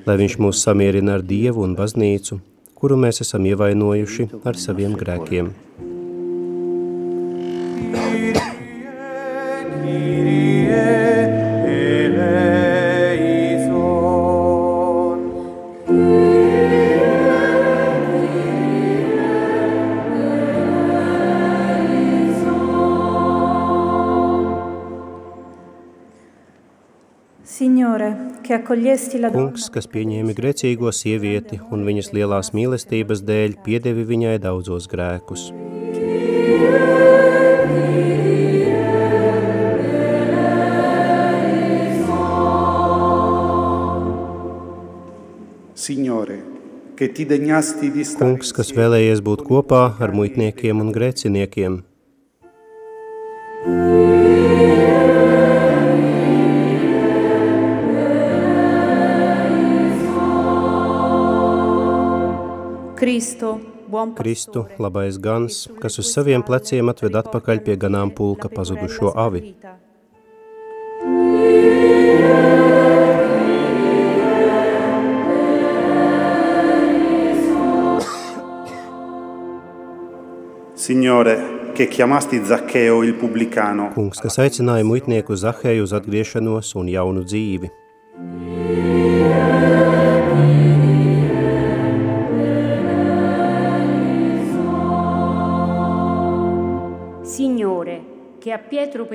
lai 0.07 0.14
viņš 0.20 0.37
mūs 0.38 0.61
samierina 0.62 1.16
ar 1.18 1.24
Dievu 1.27 1.64
un 1.66 1.72
baznīcu, 1.74 2.38
kuru 2.79 2.97
mēs 3.03 3.23
esam 3.25 3.47
ievainojuši 3.51 4.29
ar 4.47 4.59
saviem 4.67 4.95
grēkiem. 4.99 5.51
Kyrie 9.88 11.28
Kungs, 28.66 29.68
kas 29.75 29.87
pieņēma 29.90 30.35
grēcīgo 30.37 30.90
sievieti 30.94 31.61
un 31.75 31.85
viņas 31.87 32.12
lielās 32.16 32.53
mīlestības 32.57 33.23
dēļ 33.29 33.59
piedevi 33.64 34.05
viņai 34.09 34.38
daudzos 34.42 34.88
grēkus. 34.90 35.51
Signore, 45.79 46.40
che 46.94 47.12
ti 47.12 47.25
degnasti 47.25 47.92
di 47.94 48.05
stare 48.05 48.27
Kungs, 48.27 48.51
kas 48.53 48.75
vēlējies 48.77 49.23
būt 49.25 49.47
kopā 49.47 49.85
ar 50.03 50.12
muitniekiem 50.12 50.83
un 50.83 50.90
grēciniekiem, 50.92 51.79
Cristo, 53.64 53.66
buon 53.66 54.08
Kristu, 62.99 64.67
labais 64.79 65.19
gans, 65.23 65.69
kas 65.79 65.99
uz 66.03 66.09
saviem 66.11 66.43
pleciem 66.43 66.91
atved 66.91 67.15
atpakaļ 67.21 67.61
pie 67.63 67.77
ganām 67.79 68.11
pulka 68.11 68.51
pazudušo 68.51 69.13
avi. 69.15 69.55
Signore, 80.75 81.37
che 81.75 81.87
chiamasti 81.87 82.43
Zaccheo 82.45 83.03
il 83.05 83.15
pubblicano 83.15 83.93
Kungs, 83.95 84.19
kas 84.19 84.41
aicināja 84.43 84.83
muitnieku 84.83 85.37
Zahēju 85.39 85.87
uz 85.87 85.95
atgriešanos 85.95 86.75
un 86.75 86.91
jaunu 86.91 87.22
dzīvi. 87.22 87.70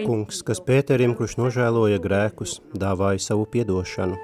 Kungs, 0.05 0.43
kas 0.45 0.61
Pēterim, 0.61 1.15
kurš 1.17 1.37
nožēloja 1.39 1.97
grēkus, 2.03 2.59
dāvāja 2.77 3.21
savu 3.23 3.47
piedošanu. 3.49 4.19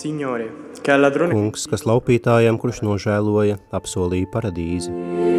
Signore, 0.00 0.48
Kungs, 1.34 1.66
kas 1.68 1.84
laupītājam, 1.84 2.56
kurš 2.62 2.80
nožēloja, 2.86 3.60
apsolīja 3.76 4.30
paradīzi. 4.32 5.29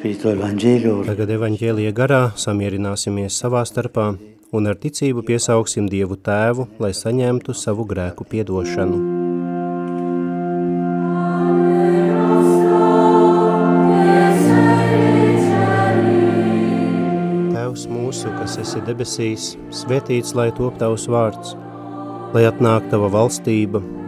Tagad 0.00 1.30
evaņģēlija 1.36 1.92
garā 1.96 2.20
samierināsimies 2.38 3.36
savā 3.42 3.60
starpā 3.68 4.06
un 4.52 4.68
ar 4.70 4.76
ticību 4.80 5.24
piesauksim 5.28 5.88
Dievu 5.92 6.16
Tēvu, 6.16 6.66
lai 6.82 6.92
saņemtu 6.96 7.54
savu 7.56 7.84
grēku 7.88 8.26
piedošanu. 8.28 8.98
Tēvs 17.52 17.88
mūsu, 17.92 18.28
kas 18.40 18.58
esi 18.64 18.84
debesīs, 18.88 19.54
svētīts, 19.82 20.36
lai 20.36 20.50
top 20.56 20.76
tavs 20.80 21.08
vārds, 21.08 21.56
lai 22.36 22.44
atnāk 22.48 22.88
tava 22.92 23.12
valstība, 23.12 23.80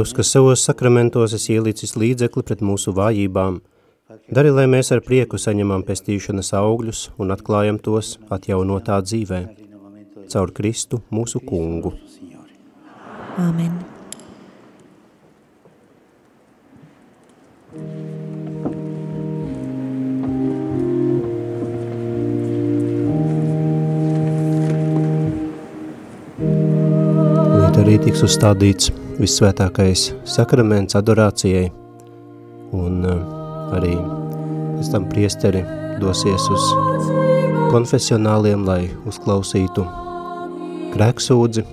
Dievs, 0.00 0.14
kas 0.16 0.30
savos 0.32 0.62
sakramentos 0.64 1.34
esi 1.36 1.58
ielicis 1.58 1.90
līdzekli 1.92 2.40
pret 2.48 2.62
mūsu 2.64 2.94
vājībām, 2.96 3.58
dari, 4.32 4.48
lai 4.48 4.64
mēs 4.64 4.88
ar 4.96 5.02
prieku 5.04 5.36
saņemam 5.36 5.82
pestīšanas 5.84 6.54
augļus 6.56 7.02
un 7.20 7.34
atklājam 7.34 7.76
tos 7.84 8.14
atjaunotā 8.32 8.96
dzīvē, 9.04 9.40
caur 10.32 10.54
Kristu 10.56 11.02
mūsu 11.12 11.42
kungu. 11.44 11.92
Āmen. 13.36 13.76
Līdz 27.60 27.84
arī 27.84 28.00
tiks 28.08 28.24
uzstādīts 28.24 28.94
vissvētākais 29.20 30.10
sakraments 30.24 30.96
adorācijai, 30.96 31.68
un 32.76 33.04
uh, 33.04 33.20
arī 33.76 33.92
pēc 34.78 34.90
tam 34.94 35.08
priesteri 35.10 35.60
dosies 36.00 36.46
uz 36.54 36.68
konfesionāliem, 37.70 38.64
lai 38.64 38.86
uzklausītu 39.08 39.84
grēksūdzi, 40.94 41.66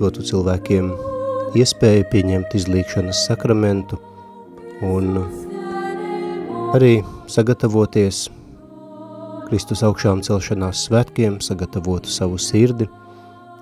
dotu 0.00 0.24
cilvēkiem 0.32 0.88
iespēju 1.60 2.08
pieņemt 2.10 2.56
izlīkšanas 2.56 3.26
sakramentu 3.28 4.00
un 4.88 5.20
arī 6.72 6.94
sagatavoties 7.30 8.24
Kristus 9.50 9.84
augšām 9.84 10.24
celšanās 10.24 10.86
svētkiem, 10.88 11.36
sagatavotu 11.44 12.08
savu 12.08 12.40
sirdi, 12.40 12.88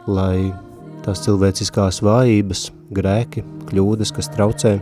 lai 0.06 0.52
tās 1.04 1.22
cilvēciskās 1.24 2.00
vājības, 2.04 2.68
grēki, 2.94 3.44
kļūdas, 3.70 4.12
kas 4.16 4.30
traucē, 4.34 4.76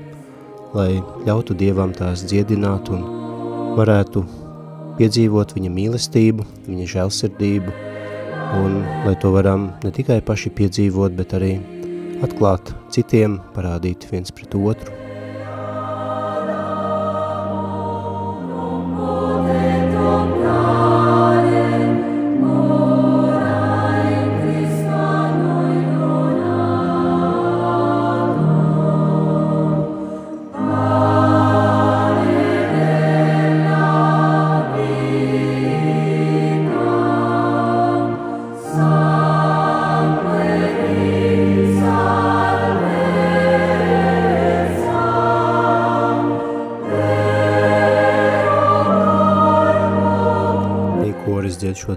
lai 0.75 0.91
ļautu 1.27 1.57
Dievam 1.59 1.95
tās 1.97 2.25
dziedināt 2.29 2.91
un 2.93 3.05
varētu 3.79 4.25
piedzīvot 4.99 5.55
viņa 5.57 5.73
mīlestību, 5.73 6.47
viņa 6.67 6.89
žēlsirdību, 6.95 7.75
un 8.59 8.79
lai 9.07 9.17
to 9.23 9.33
varam 9.35 9.71
ne 9.85 9.93
tikai 9.95 10.21
paši 10.25 10.53
piedzīvot, 10.59 11.15
bet 11.19 11.37
arī 11.39 11.57
atklāt 12.27 12.73
citiem, 12.95 13.39
parādīt 13.55 14.09
viens 14.11 14.35
pret 14.35 14.57
otru. 14.59 15.08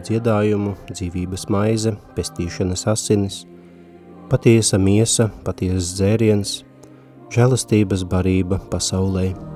Dziedājumu, 0.08 0.76
dzīvības 0.92 1.48
maize, 1.54 1.96
pestīšanas 2.18 2.88
asinis, 2.92 3.44
patiesa 4.32 4.80
miesa, 4.82 5.30
patiesas 5.46 5.94
dzēriens, 6.00 6.58
žēlastības 7.32 8.06
barība 8.12 8.62
pasaulē. 8.72 9.51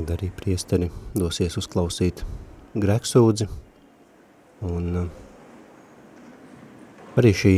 Tad 0.00 0.14
arī 0.14 0.30
priesteri 0.32 0.86
dosies 1.12 1.58
uzklausīt 1.60 2.22
grēksūdzi. 2.72 3.44
Un 4.64 4.86
uh, 4.96 5.10
arī 7.20 7.34
šī 7.36 7.52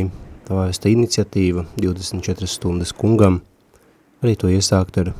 pāvesta 0.49 0.91
iniciatīva 0.91 1.63
24 1.79 2.51
stundas 2.51 2.91
kungam, 2.99 3.39
arī 4.19 4.35
to 4.35 4.51
iesākt 4.51 4.99
ar 5.05 5.13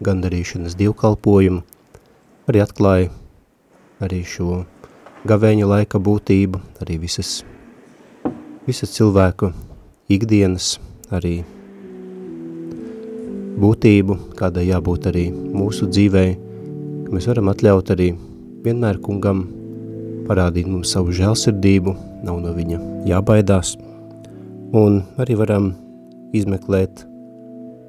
gandarīšanas 0.00 0.80
divkalpojumu, 0.80 1.60
arī 2.48 2.64
atklāja 2.64 3.12
arī 4.00 4.24
šo 4.24 4.64
gavēņa 5.28 5.68
laika 5.76 6.00
būtību, 6.00 6.64
arī 6.80 6.96
visas, 7.04 7.42
visas 8.64 8.96
cilvēku 8.96 9.52
ikdienas, 10.08 10.78
arī 11.12 11.42
būtību, 13.60 14.22
kādai 14.40 14.70
jābūt 14.72 15.12
arī 15.12 15.28
mūsu 15.28 15.92
dzīvei, 15.92 16.38
ka 16.40 16.49
mēs 17.10 17.26
varam 17.26 17.50
atļaut 17.50 17.90
arī 17.94 18.12
vienmēr 18.64 19.00
kungam 19.02 19.44
parādīt 20.28 20.68
mums 20.70 20.92
savu 20.94 21.14
žēlsirdību, 21.16 21.94
nav 22.26 22.38
no 22.44 22.52
viņa 22.54 22.78
jābaidās, 23.08 23.74
un 24.76 25.00
arī 25.18 25.36
varam 25.40 25.72
izmeklēt 26.36 27.04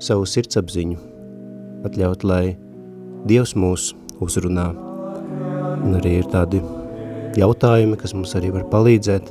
savu 0.02 0.26
sirdsapziņu, 0.26 0.98
atļaut, 1.86 2.26
lai 2.26 2.56
Dievs 3.30 3.54
mūs 3.54 3.92
uzrunā. 4.24 4.72
Un 5.82 5.94
arī 6.00 6.16
ir 6.24 6.30
tādi 6.32 6.64
jautājumi, 7.38 8.00
kas 8.02 8.16
mums 8.18 8.34
arī 8.38 8.50
var 8.56 8.66
palīdzēt 8.72 9.30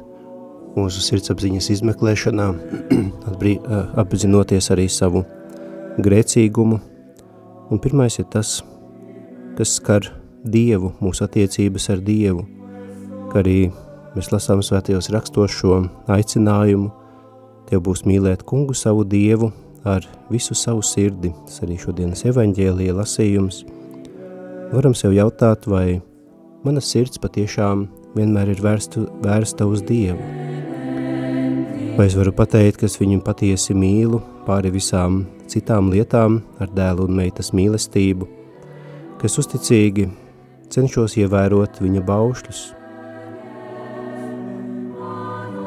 mūsu 0.77 1.03
sirdsapziņas 1.03 1.71
izmeklēšanā, 1.75 2.47
apzinoties 4.03 4.71
arī 4.71 4.87
savu 4.87 5.25
grēcīgumu. 5.99 6.79
Un 7.71 7.83
pirmais 7.83 8.19
ir 8.23 8.31
tas, 8.31 8.61
kas 9.61 9.77
skar 9.77 10.09
Dievu, 10.41 10.95
mūsu 11.05 11.27
attiecības 11.27 11.91
ar 11.93 12.01
Dievu, 12.01 12.47
ka 13.29 13.43
arī 13.43 13.69
mēs 14.15 14.33
lasām 14.33 14.65
svētajos 14.65 15.11
rakstos 15.13 15.53
šo 15.53 15.83
aicinājumu, 16.09 16.89
Tev 17.71 17.85
būs 17.87 18.01
mīlēt 18.03 18.41
kungu 18.43 18.75
savu 18.75 19.05
Dievu 19.07 19.53
ar 19.87 20.03
visu 20.27 20.57
savu 20.59 20.83
sirdi, 20.83 21.31
tas 21.47 21.61
arī 21.63 21.77
šodienas 21.79 22.25
evaņģēlija 22.27 22.97
lasījums. 22.99 23.61
Varam 24.73 24.97
sev 24.99 25.15
jautāt, 25.15 25.69
vai 25.71 26.01
mana 26.67 26.83
sirds 26.83 27.23
patiešām 27.23 27.85
vienmēr 28.17 28.51
ir 28.57 28.65
vērsta, 28.65 29.05
vērsta 29.23 29.69
uz 29.71 29.85
Dievu. 29.87 30.19
Vai 31.95 32.09
es 32.09 32.19
varu 32.19 32.35
pateikt, 32.35 32.81
ka 32.81 32.91
es 32.91 32.99
viņu 32.99 33.21
patiesi 33.23 33.77
mīlu 33.79 34.19
pāri 34.49 34.75
visām 34.75 35.23
citām 35.51 35.93
lietām 35.95 36.41
ar 36.59 36.75
dēlu 36.75 37.07
un 37.07 37.21
meitas 37.23 37.53
mīlestību, 37.55 38.27
ka 39.21 39.29
es 39.29 39.35
uzticīgi 39.37 40.07
cenšos 40.73 41.19
ievērot 41.21 41.83
viņa 41.85 42.01
baušļus. 42.09 42.61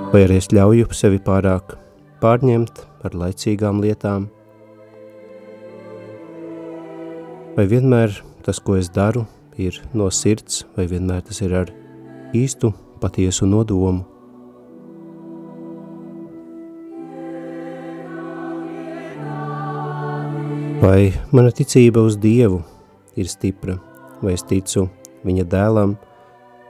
Vai 0.09 0.21
arī 0.25 0.39
es 0.41 0.49
ļauju 0.49 0.89
sevi 0.97 1.21
pārāk 1.21 1.75
pārņemt 2.23 2.81
ar 3.05 3.17
laicīgām 3.21 3.83
lietām? 3.83 4.25
Vai 7.53 7.67
vienmēr 7.69 8.17
tas, 8.41 8.57
ko 8.57 8.79
es 8.81 8.89
daru, 8.89 9.27
ir 9.61 9.77
no 9.93 10.09
sirds, 10.09 10.63
vai 10.73 10.87
vienmēr 10.89 11.21
tas 11.29 11.45
ir 11.45 11.53
ar 11.61 11.69
īstu, 12.33 12.73
patiesu 13.05 13.45
nodomu? 13.45 14.01
Vai 20.81 21.13
mana 21.29 21.53
ticība 21.53 22.01
uz 22.01 22.17
Dievu 22.17 22.63
ir 23.16 23.32
stipra? 23.32 23.80
vai 24.24 24.38
es 24.38 24.45
ticu 24.47 24.88
viņa 25.28 25.45
dēlam, 25.51 25.97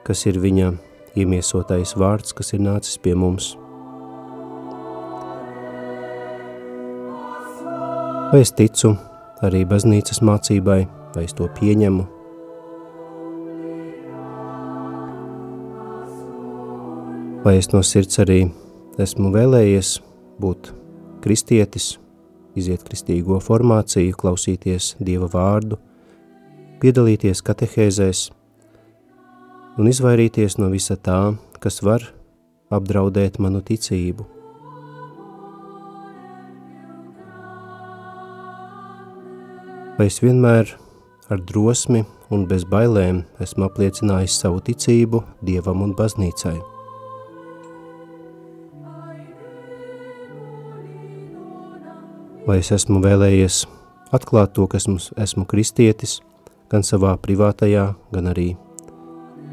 kas 0.06 0.26
ir 0.30 0.39
viņa 0.41 0.72
iemiesotais 1.20 1.94
vārds, 2.00 2.34
kas 2.34 2.54
ir 2.56 2.64
nācis 2.66 2.98
pie 3.02 3.14
mums. 3.18 3.54
Vai 8.34 8.41
es 8.41 8.50
ticu 8.58 8.96
arī 9.46 9.62
baznīcas 9.70 10.24
mācībai, 10.26 10.82
vai 11.14 11.26
es 11.28 11.38
to 11.38 11.50
pieņemu? 11.60 12.08
Vai 17.44 17.58
es 17.60 17.70
no 17.74 17.84
sirds 17.86 18.22
arī 18.24 18.39
esmu 19.04 19.30
vēlējies 19.36 19.98
būt 20.41 20.72
kristietis, 21.22 21.98
iziet 22.58 22.86
kristīgo 22.88 23.38
formāciju, 23.44 24.16
klausīties 24.18 24.96
Dieva 25.04 25.30
vārdu– 25.30 25.78
piedalīties 26.84 27.39
katehēzēs 27.47 28.21
un 29.79 29.88
izvairīties 29.88 30.57
no 30.59 30.67
visa 30.67 30.97
tā, 30.99 31.31
kas 31.63 31.79
var 31.79 32.03
apdraudēt 32.75 33.38
manu 33.39 33.61
ticību. 33.63 34.25
Vai 39.95 40.09
es 40.09 40.19
vienmēr 40.19 40.73
ar 41.31 41.45
drosmi 41.53 42.01
un 42.36 42.43
bez 42.51 42.67
bailēm 42.67 43.23
esmu 43.45 43.69
apliecinājis 43.69 44.36
savu 44.43 44.59
ticību 44.67 45.23
Dievam 45.39 45.86
un 45.88 45.95
baznīcai? 45.95 46.57
Vai 52.43 52.59
es 52.59 52.75
esmu 52.75 52.99
vēlējies 53.07 53.63
atklāt 54.11 54.51
to, 54.59 54.67
ka 54.67 54.84
esmu, 54.84 54.99
esmu 55.29 55.47
kristietis– 55.47 56.19
gan 56.74 56.82
savā 56.82 57.11
privātajā, 57.21 57.91
gan 58.09 58.30
arī 58.32 58.55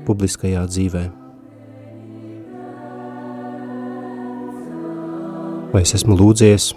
publiskajā 0.06 0.62
dzīvē. 0.70 1.02
Vai 5.70 5.82
es 5.84 5.92
esmu 5.98 6.16
lūdzies 6.16 6.70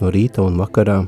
no 0.00 0.08
rīta 0.14 0.40
un 0.40 0.56
vakarā? 0.56 1.02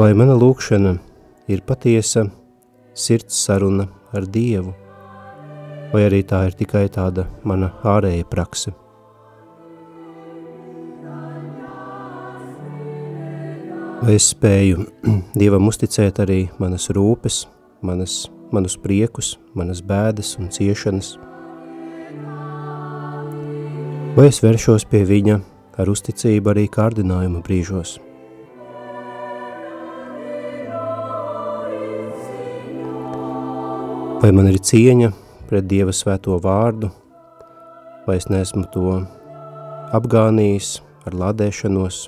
Vai 0.00 0.08
mana 0.16 0.38
lūkšana 0.40 0.96
ir 1.52 1.62
patiesa 1.68 2.24
sirds 2.96 3.36
saruna 3.44 3.90
ar 4.16 4.24
Dievu, 4.24 4.72
vai 5.92 6.08
arī 6.08 6.24
tā 6.24 6.46
ir 6.48 6.56
tikai 6.56 6.88
tāda 6.96 7.28
mana 7.44 7.74
ārēja 7.84 8.24
prakse? 8.32 8.72
Vai 14.06 14.20
es 14.20 14.28
spēju 14.30 14.84
Dievam 15.40 15.66
uzticēt 15.66 16.20
arī 16.22 16.44
manas 16.62 16.84
rūpes, 16.94 17.40
manas, 17.82 18.28
manus 18.54 18.76
priekus, 18.78 19.32
manas 19.58 19.80
bēdas 19.82 20.36
un 20.38 20.46
ciešanas? 20.54 21.08
Vai 24.14 24.28
es 24.28 24.38
vēršos 24.44 24.86
pie 24.92 25.02
viņa 25.10 25.40
ar 25.82 25.90
uzticību 25.90 26.54
arī 26.54 26.68
kārdinājuma 26.70 27.42
brīžos? 27.42 27.96
Vai 34.22 34.30
man 34.38 34.54
ir 34.54 34.62
cieņa 34.62 35.10
pret 35.50 35.66
Dieva 35.66 35.90
svēto 35.90 36.38
vārdu, 36.46 36.94
vai 38.06 38.20
es 38.22 38.30
neesmu 38.30 38.68
to 38.70 39.00
apgānījis 39.98 40.76
ar 41.10 41.24
lādēšanos, 41.26 42.06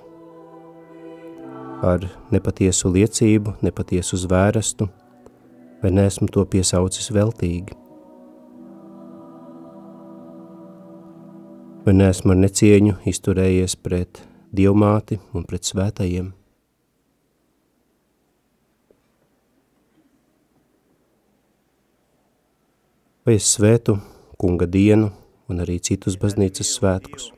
ar 1.82 2.02
nepatiesu 2.34 2.90
liecību, 2.90 3.58
nepatiesu 3.62 4.18
zvērestu, 4.18 4.88
vai 5.82 5.92
neesmu 5.94 6.26
to 6.32 6.42
piesaucis 6.50 7.10
veltīgi. 7.14 7.76
Vai 11.86 11.94
neesmu 11.94 12.34
ar 12.34 12.40
necieņu 12.42 12.98
izturējies 13.08 13.78
pret 13.80 14.24
dievmāti 14.52 15.20
un 15.32 15.46
pret 15.46 15.64
svētajiem. 15.68 16.32
Vai 23.24 23.36
es 23.36 23.48
svētu 23.54 23.98
kunga 24.40 24.66
dienu 24.66 25.12
un 25.48 25.62
arī 25.62 25.78
citus 25.84 26.16
baznīcas 26.20 26.74
svētkus. 26.78 27.30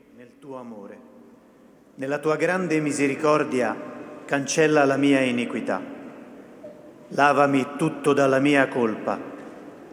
Nella 2.01 2.17
tua 2.17 2.37
grande 2.39 2.79
misericordia 2.81 3.75
cancella 4.31 4.85
la 4.85 4.95
mia 4.95 5.19
iniquità. 5.19 5.81
Lavami 7.09 7.67
tutto 7.77 8.13
dalla 8.13 8.39
mia 8.39 8.69
colpa. 8.69 9.19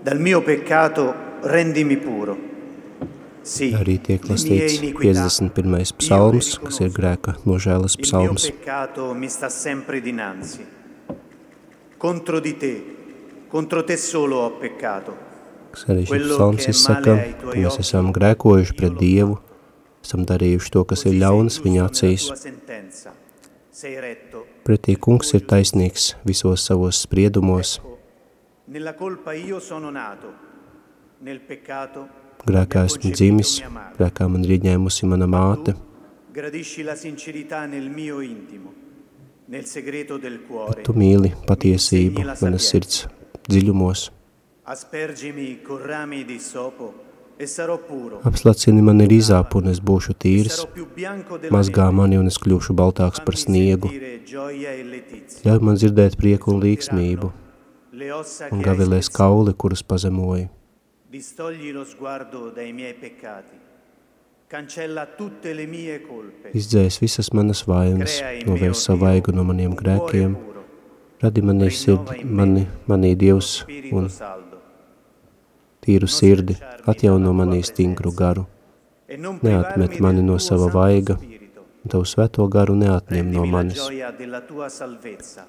Dal 0.01 0.21
mio 0.21 0.43
peccato 0.43 1.13
rendimi 1.43 1.97
puro. 1.97 2.47
Sì, 3.43 3.73
Arī 3.75 3.97
tiek 3.99 4.23
lasīts 4.29 4.79
51. 4.79 5.91
psalms, 5.99 6.53
kas 6.63 6.79
ir 6.85 6.95
grēka 6.95 7.35
nožēlas 7.49 7.99
psalms. 7.99 8.47
Il 8.47 8.53
mio 8.53 8.59
peccato 8.61 9.13
mi 9.15 9.29
sta 9.29 9.49
sempre 9.49 10.01
dinanzi. 10.01 10.65
Contro 11.97 12.39
di 12.39 12.57
te, 12.57 12.75
contro 13.49 13.83
te 13.83 13.97
solo 13.97 14.45
ho 14.45 14.51
peccato. 14.61 15.17
Kas 15.73 15.89
arī 15.89 16.07
šis 16.07 16.29
psalms 16.31 16.69
izsaka, 16.71 17.17
ka 17.41 17.57
mēs 17.57 17.81
esam 17.83 18.13
grēkojuši 18.15 18.77
pret 18.79 19.01
Dievu, 19.01 19.41
esam 20.05 20.29
darījuši 20.29 20.77
to, 20.77 20.85
kas 20.85 21.09
ir 21.09 21.19
ļauns 21.25 21.59
viņa 21.65 21.89
acīs. 21.91 22.31
Pretī 23.79 24.97
kungs 24.99 25.29
ir 25.39 25.45
taisnīgs 25.47 26.17
visos 26.27 26.65
savos 26.67 27.05
spriedumos. 27.05 27.77
Nella 28.67 28.95
colpa 28.95 29.33
io 29.39 29.61
sono 29.61 29.91
nato, 29.91 30.33
nel 31.23 31.39
peccato 31.41 32.09
Grēkā 32.43 32.85
esmu 32.89 33.13
dzimis, 33.15 33.53
grēkā 33.99 34.27
man 34.31 34.45
ir 34.47 34.57
ieņēmusi 34.59 35.07
mana 35.07 35.27
māte. 35.27 35.75
gradisci 36.33 36.83
la 36.83 36.95
sincerità 36.95 37.67
nel 37.67 37.89
mio 37.91 38.21
intimo, 38.21 38.73
nel 39.47 39.65
segreto 39.65 40.19
del 40.19 40.41
cuore. 40.47 40.83
Tu 40.83 40.93
mīli 40.93 41.33
patiesību 41.47 42.23
manas 42.41 42.69
sirds 42.71 43.07
dziļumos. 43.49 44.11
Aspergimi 44.65 45.63
con 45.63 45.83
rami 45.83 46.25
di 46.25 46.39
sopo. 46.39 47.08
Apslacini 47.39 48.83
man 48.83 49.01
ir 49.05 49.13
izāpu 49.15 49.61
un 49.63 49.71
es 49.71 49.79
būšu 49.79 50.15
tīrs. 50.23 50.65
Mazgā 51.55 51.87
mani 51.95 52.19
un 52.19 52.27
es 52.31 52.39
kļūšu 52.43 52.75
baltāks 52.79 53.23
par 53.27 53.39
sniegu. 53.39 53.91
E. 53.95 54.19
Ļauj 55.45 55.63
man 55.63 55.79
dzirdēt 55.79 56.19
prieku 56.19 56.51
un 56.55 56.63
līksmību 56.65 57.31
un 58.51 58.63
gavilēs 58.63 59.11
kauli, 59.15 59.55
kurus 59.55 59.83
pazemoju. 59.83 60.49
Izdzēs 66.59 67.01
visas 67.03 67.33
manas 67.37 67.65
vainas, 67.69 68.19
novērs 68.49 68.85
savu 68.89 69.05
vaigu 69.07 69.35
no 69.37 69.47
maniem 69.47 69.79
grēkiem. 69.79 70.37
Radi 71.23 71.43
manī 71.43 71.71
sirdi, 71.75 72.23
mani, 72.25 72.67
manī 72.87 73.15
Dievs 73.19 73.65
un 73.91 74.07
tīru 75.89 76.09
sirdi, 76.13 76.57
atjauno 76.93 77.33
manī 77.33 77.63
stingru 77.65 78.13
garu. 78.13 78.45
Neatmet 79.09 80.01
mani 80.05 80.23
no 80.23 80.37
sava 80.47 80.69
vaiga, 80.75 81.17
un 81.17 81.93
tavu 81.93 82.05
svēto 82.13 82.45
garu 82.53 82.77
neatņem 82.77 83.31
no 83.33 83.47
manis. 83.49 83.81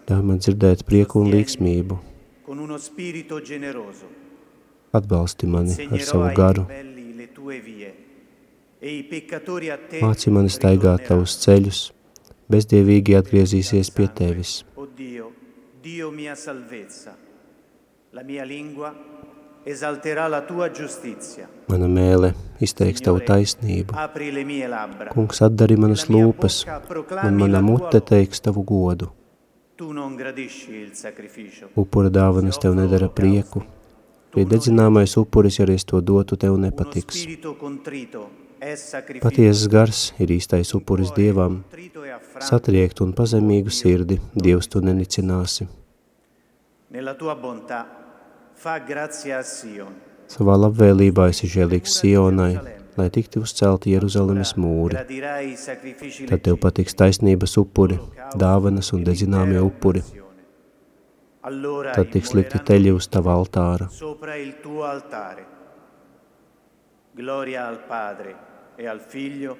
Ļauj 0.07 0.23
man 0.29 0.39
dzirdēt 0.39 0.85
prieku 0.87 1.19
un 1.23 1.33
līksmību. 1.33 1.99
Atbalsti 4.99 5.49
mani 5.55 5.75
ar 5.89 6.05
savu 6.07 6.31
garu. 6.39 6.65
Māci 9.99 10.31
mani 10.31 10.55
staigāt 10.55 11.05
tavus 11.11 11.35
ceļus, 11.43 11.81
bezdievīgi 12.49 13.19
atgriezīsies 13.19 13.91
pie 13.97 14.07
tevis. 14.21 14.61
Dio 15.83 16.09
mia 16.11 16.35
salvezza. 16.35 17.13
La 18.13 18.23
mia 18.25 18.43
lingua 18.47 18.89
esalterà 19.65 20.27
la 20.27 20.41
tua 20.41 20.69
giustizia. 20.71 21.47
Mana 21.69 21.87
mēle 21.87 22.33
izteiks 22.63 23.03
tavu 23.05 23.21
taisnību. 23.25 23.95
Kungs 25.13 25.41
atdari 25.45 25.77
manas 25.77 26.07
lūpas, 26.09 26.63
un 27.23 27.39
mana 27.39 27.61
mute 27.61 28.01
teiks 28.01 28.41
tavu 28.41 28.63
godu. 28.63 29.11
Tu 29.75 29.91
non 29.93 30.15
gradisci 30.15 30.73
il 30.75 30.93
sacrificio. 30.93 31.69
Upura 31.75 32.09
dāvanas 32.09 32.59
tev 32.59 32.73
nedara 32.75 33.07
prieku. 33.07 33.61
Pie 34.33 34.43
dedzināmais 34.45 35.15
upuris, 35.17 35.57
ja 35.57 35.65
es 35.71 35.85
to 35.85 36.01
dotu, 36.01 36.35
tev 36.35 36.57
nepatiks. 36.59 37.23
Patiesas 39.23 39.67
gars 39.71 40.01
ir 40.19 40.33
īstais 40.35 40.73
upuris 40.75 41.13
Dievam. 41.15 41.63
Satriekt 42.43 42.99
un 42.99 43.13
pazemīgu 43.15 43.71
sirdi 43.71 44.19
Dievs 44.35 44.67
tu 44.67 44.83
nenicināsi. 44.83 45.69
Nella 46.91 47.13
tua 47.15 47.35
bontà 47.35 47.98
Savā 50.29 50.55
labvēlībā 50.59 51.29
esi 51.31 51.47
žēlīgs 51.49 51.93
Sionai, 52.01 52.53
lai 52.99 53.07
tiktu 53.15 53.43
uzcelti 53.45 53.93
Jeruzalemes 53.95 54.51
mūri. 54.59 54.99
Tad 56.29 56.43
tev 56.45 56.59
patiks 56.65 56.97
taisnības 56.99 57.55
upuri, 57.61 57.99
dāvanas 58.35 58.91
un 58.97 59.05
dedzināmie 59.07 59.61
upuri. 59.63 60.03
Tad 61.95 62.11
tiks 62.11 62.35
likti 62.35 62.59
teļi 62.67 62.93
uz 62.97 63.07
tava 63.07 63.37
altāra. 63.39 63.87
Gloria 67.19 67.65
al 67.67 67.79
Padre 67.87 68.35
e 68.77 68.87
al 68.87 68.99
Figlio 68.99 69.57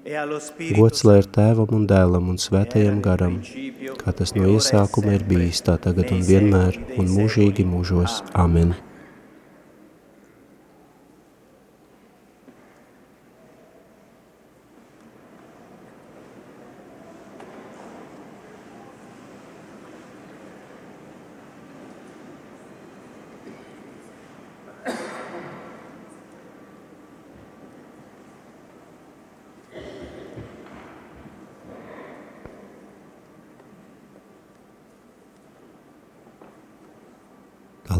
Gods 0.00 1.02
lai 1.04 1.18
ir 1.20 1.26
tēvam 1.28 1.74
un 1.76 1.82
dēlam 1.88 2.30
un 2.32 2.38
svētajam 2.40 3.02
garam, 3.04 3.40
kā 4.00 4.14
tas 4.16 4.32
no 4.36 4.48
iesākuma 4.54 5.18
ir 5.18 5.26
bijis, 5.28 5.60
tā 5.66 5.76
tagad 5.76 6.14
un 6.16 6.22
vienmēr 6.24 6.80
un 6.96 7.10
mūžīgi 7.18 7.68
mūžos. 7.68 8.22
Amen. 8.32 8.72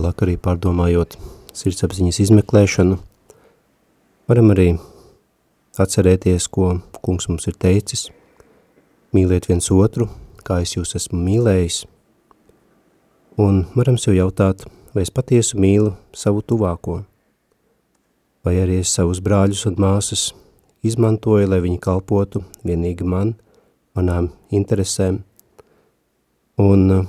Tālāk 0.00 0.22
arī 0.24 0.34
pārdomājot 0.40 1.18
sirdsapziņas 1.52 2.18
izmeklēšanu, 2.22 2.94
varam 4.30 4.52
arī 4.54 4.70
atcerēties, 5.76 6.46
ko 6.48 6.70
kungs 7.04 7.26
mums 7.28 7.44
ir 7.50 7.58
teicis. 7.60 8.06
Mīliet 9.12 9.50
viens 9.50 9.66
otru, 9.68 10.06
kā 10.40 10.62
es 10.64 10.72
jūs 10.72 10.96
esmu 10.96 11.20
mīlējis. 11.20 11.82
Un 13.44 13.58
varam 13.74 13.98
sev 14.00 14.16
jautāt, 14.16 14.64
vai 14.96 15.04
es 15.04 15.12
patiesu 15.12 15.60
mīlu 15.60 15.90
savu 16.16 16.40
tuvāko, 16.40 17.02
vai 18.40 18.54
arī 18.62 18.78
es 18.80 18.94
savus 18.96 19.20
brāļus 19.20 19.66
un 19.68 19.76
māsas 19.84 20.30
izmantoju, 20.80 21.50
lai 21.52 21.58
viņi 21.66 21.76
kalpotu 21.76 22.40
vienīgi 22.64 23.04
man, 23.04 23.34
manām 23.92 24.30
interesēm, 24.48 25.20
un 26.56 26.88
uh, 26.88 27.04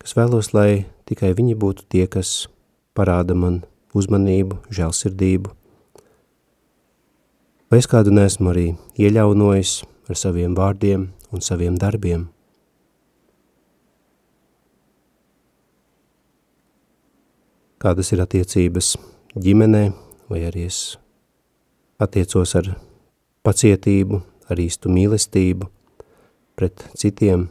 kas 0.00 0.16
vēlos, 0.16 0.54
lai 0.56 0.86
tikai 1.10 1.32
viņi 1.34 1.56
būtu 1.58 1.88
tie, 1.90 2.06
kas 2.06 2.46
parāda 2.94 3.34
man 3.34 3.64
uzmanību, 3.98 4.60
žēlsirdību. 4.70 5.50
Vai 7.70 7.78
es 7.78 7.88
kādu 7.90 8.14
nesmu 8.14 8.50
arī 8.50 8.66
ieļaunojis 8.98 9.80
ar 10.10 10.18
saviem 10.18 10.54
vārdiem 10.58 11.08
un 11.34 11.42
saviem 11.42 11.76
darbiem? 11.78 12.28
Kādas 17.80 18.10
ir 18.12 18.20
attiecības 18.20 18.94
ģimenē, 19.40 19.86
vai 20.28 20.42
arī 20.44 20.66
es 20.68 20.98
attiecos 22.02 22.52
ar 22.58 22.74
pacietību, 23.46 24.20
ar 24.50 24.60
īstu 24.60 24.92
mīlestību 24.92 25.70
pret 26.58 26.84
citiem? 26.98 27.48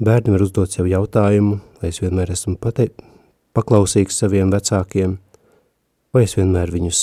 Bērni 0.00 0.32
var 0.32 0.40
uzdot 0.40 0.72
sev 0.72 0.86
jautājumu, 0.88 1.58
vai 1.76 1.90
es 1.92 1.98
vienmēr 2.00 2.30
esmu 2.32 2.54
pate 2.56 2.86
paklausīgs 3.52 4.16
saviem 4.22 4.48
vecākiem, 4.48 5.18
vai 6.16 6.22
es 6.24 6.32
vienmēr 6.38 6.72
viņus 6.72 7.02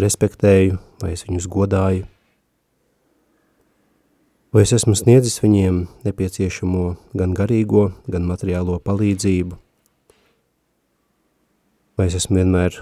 respektēju, 0.00 0.78
vai 1.02 1.10
es 1.12 1.26
viņus 1.28 1.50
godāju, 1.52 2.06
vai 4.56 4.64
es 4.64 4.72
esmu 4.72 4.96
sniedzis 4.96 5.36
viņiem 5.44 5.84
nepieciešamo 6.08 6.88
gan 7.20 7.36
garīgo, 7.36 7.90
gan 8.08 8.24
materiālo 8.32 8.80
palīdzību, 8.88 9.60
vai 12.00 12.08
es 12.08 12.16
esmu 12.22 12.40
vienmēr 12.40 12.80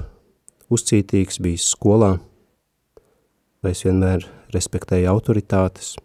uzcītīgs 0.71 1.43
bijis 1.43 1.67
skolā, 1.75 2.21
vai 3.59 3.75
es 3.75 3.83
vienmēr 3.83 4.23
respektēju 4.55 5.11
autoritātes, 5.11 5.97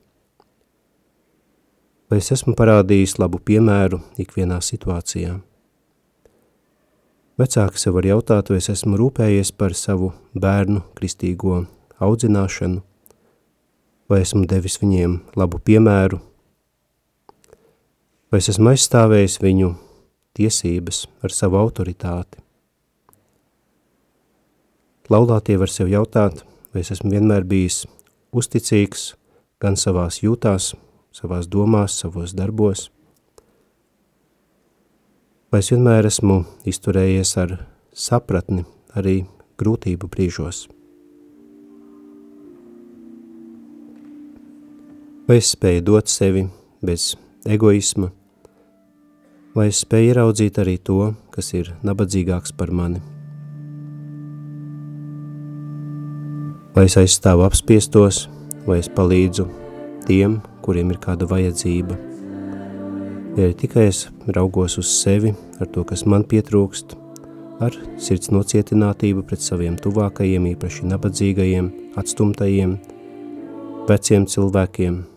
vai 2.09 2.19
es 2.21 2.31
esmu 2.35 2.55
parādījis 2.57 3.17
labu 3.21 3.39
piemēru 3.39 4.01
ikvienā 4.21 4.59
situācijā. 4.61 5.37
Vecāki 7.39 7.81
sev 7.81 7.95
var 7.97 8.05
jautāt, 8.05 8.51
vai 8.51 8.59
es 8.61 8.69
esmu 8.69 8.97
rūpējies 8.99 9.53
par 9.57 9.73
savu 9.73 10.11
bērnu 10.37 10.83
kristīgo 10.93 11.63
audzināšanu, 12.03 12.83
vai 14.09 14.19
esmu 14.21 14.45
devis 14.49 14.77
viņiem 14.81 15.17
labu 15.39 15.57
piemēru, 15.57 16.19
vai 18.29 18.41
es 18.41 18.51
esmu 18.53 18.73
aizstāvējis 18.73 19.39
viņu 19.41 19.71
tiesības 20.37 21.07
ar 21.25 21.33
savu 21.33 21.57
autoritāti. 21.57 22.37
Laulātie 25.09 25.57
var 25.59 25.69
sev 25.73 25.89
jautāt, 25.91 26.45
vai 26.73 26.85
es 26.85 26.93
esmu 26.93 27.11
vienmēr 27.13 27.43
bijis 27.49 27.83
uzticīgs 28.33 29.13
gan 29.61 29.75
savās 29.77 30.21
jūtās, 30.23 30.73
savās 31.13 31.47
domās, 31.47 31.95
savos 32.01 32.33
darbos, 32.33 32.87
vai 35.53 35.61
es 35.61 35.69
vienmēr 35.69 36.09
esmu 36.09 36.39
izturējies 36.65 37.35
ar 37.37 37.51
sapratni 37.93 38.63
arī 38.97 39.19
grūtību 39.61 40.09
brīžos. 40.09 40.65
Vai 45.27 45.37
es 45.39 45.53
spēju 45.53 45.83
dot 45.87 46.09
sevi 46.11 46.47
bez 46.83 47.13
egoisma, 47.45 48.09
vai 49.53 49.69
es 49.69 49.83
spēju 49.85 50.09
ieraudzīt 50.09 50.57
arī 50.59 50.79
to, 50.81 51.13
kas 51.31 51.53
ir 51.53 51.69
nabadzīgāks 51.85 52.55
par 52.57 52.73
mani. 52.73 52.99
Vai 56.73 56.87
es 56.89 56.97
aizstāvu 56.97 57.45
apspiestos, 57.45 58.25
vai 58.65 58.79
es 58.81 58.89
palīdzu 58.89 59.45
tiem, 60.07 60.39
kuriem 60.63 60.91
ir 60.93 60.99
kāda 61.03 61.27
vajadzība. 61.29 61.99
Ja 63.37 63.53
tikai 63.57 63.87
es 63.89 64.07
raugos 64.35 64.77
uz 64.81 64.89
sevi, 64.93 65.33
ar 65.59 65.69
to, 65.73 65.85
kas 65.89 66.05
man 66.09 66.25
pietrūkst, 66.29 66.97
ar 67.63 67.77
sirds 68.01 68.33
nocietinātību 68.33 69.25
pret 69.29 69.41
saviem 69.45 69.79
tuvākajiem, 69.81 70.51
īpaši 70.53 70.91
nabadzīgajiem, 70.91 71.71
atstumtajiem, 72.01 72.77
veciem 73.89 74.29
cilvēkiem– 74.29 75.01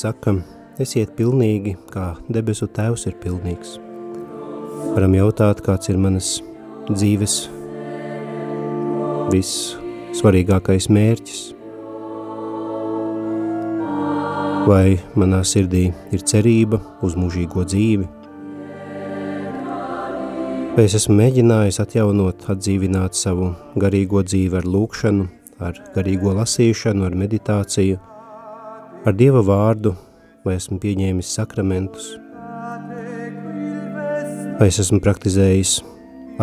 Kristus 0.00 0.14
mums 0.14 0.16
saka, 0.16 0.32
esiet 0.80 1.12
pilnīgi, 1.16 1.76
kā 1.92 2.16
debesu 2.32 2.66
tēvs 2.66 3.06
ir 3.06 3.16
pilnīgs. 3.20 3.78
Varam 4.94 5.12
jautāt, 5.14 5.60
kāds 5.60 5.90
ir 5.90 5.98
manas 5.98 6.40
dzīves 6.88 7.48
vissvarīgākais 9.30 10.88
mērķis. 10.88 11.42
Vai 14.66 14.98
manā 15.16 15.42
sirdī 15.44 15.92
ir 16.12 16.24
cerība 16.24 16.80
uz 17.02 17.16
mūžīgo 17.16 17.64
dzīvi? 17.64 18.08
Vai 20.76 20.84
es 20.86 20.94
esmu 20.96 21.18
mēģinājis 21.18 21.80
atjaunot, 21.82 22.46
atdzīvināt 22.48 23.18
savu 23.18 23.54
garīgo 23.76 24.22
dzīvi 24.24 24.62
ar 24.62 24.64
lūkšanu, 24.64 25.26
ar 25.60 25.82
garīgo 25.94 26.32
lasīšanu, 26.40 27.04
ar 27.04 27.18
meditāciju– 27.24 28.00
ar 29.04 29.14
Dieva 29.16 29.40
vārdu, 29.44 29.94
vai 30.44 30.58
esmu 30.58 30.76
pieņēmis 30.80 31.28
sakramentus, 31.38 32.10
vai 34.58 34.68
es 34.68 34.80
esmu 34.82 35.00
praktizējis 35.00 35.78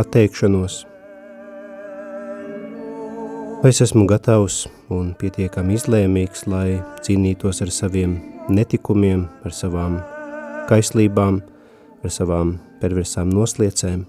atteikšanos, 0.02 0.80
vai 3.62 3.70
es 3.70 3.82
esmu 3.86 4.08
gatavs 4.10 4.64
un 4.94 5.14
pietiekami 5.22 5.78
izlēmīgs, 5.78 6.48
lai 6.50 6.80
cīnītos 7.06 7.62
ar 7.66 7.74
saviem 7.74 8.18
netikumiem, 8.50 9.28
ar 9.46 9.54
savām 9.54 10.00
kaislībām, 10.70 11.42
ar 12.02 12.14
savām 12.14 12.58
perversām 12.82 13.30
nosliecēm. 13.34 14.06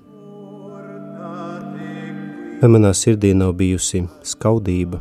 Vai 2.58 2.72
manā 2.72 2.90
sirdī 2.96 3.34
nav 3.36 3.52
bijusi 3.60 4.02
skaudība, 4.26 4.98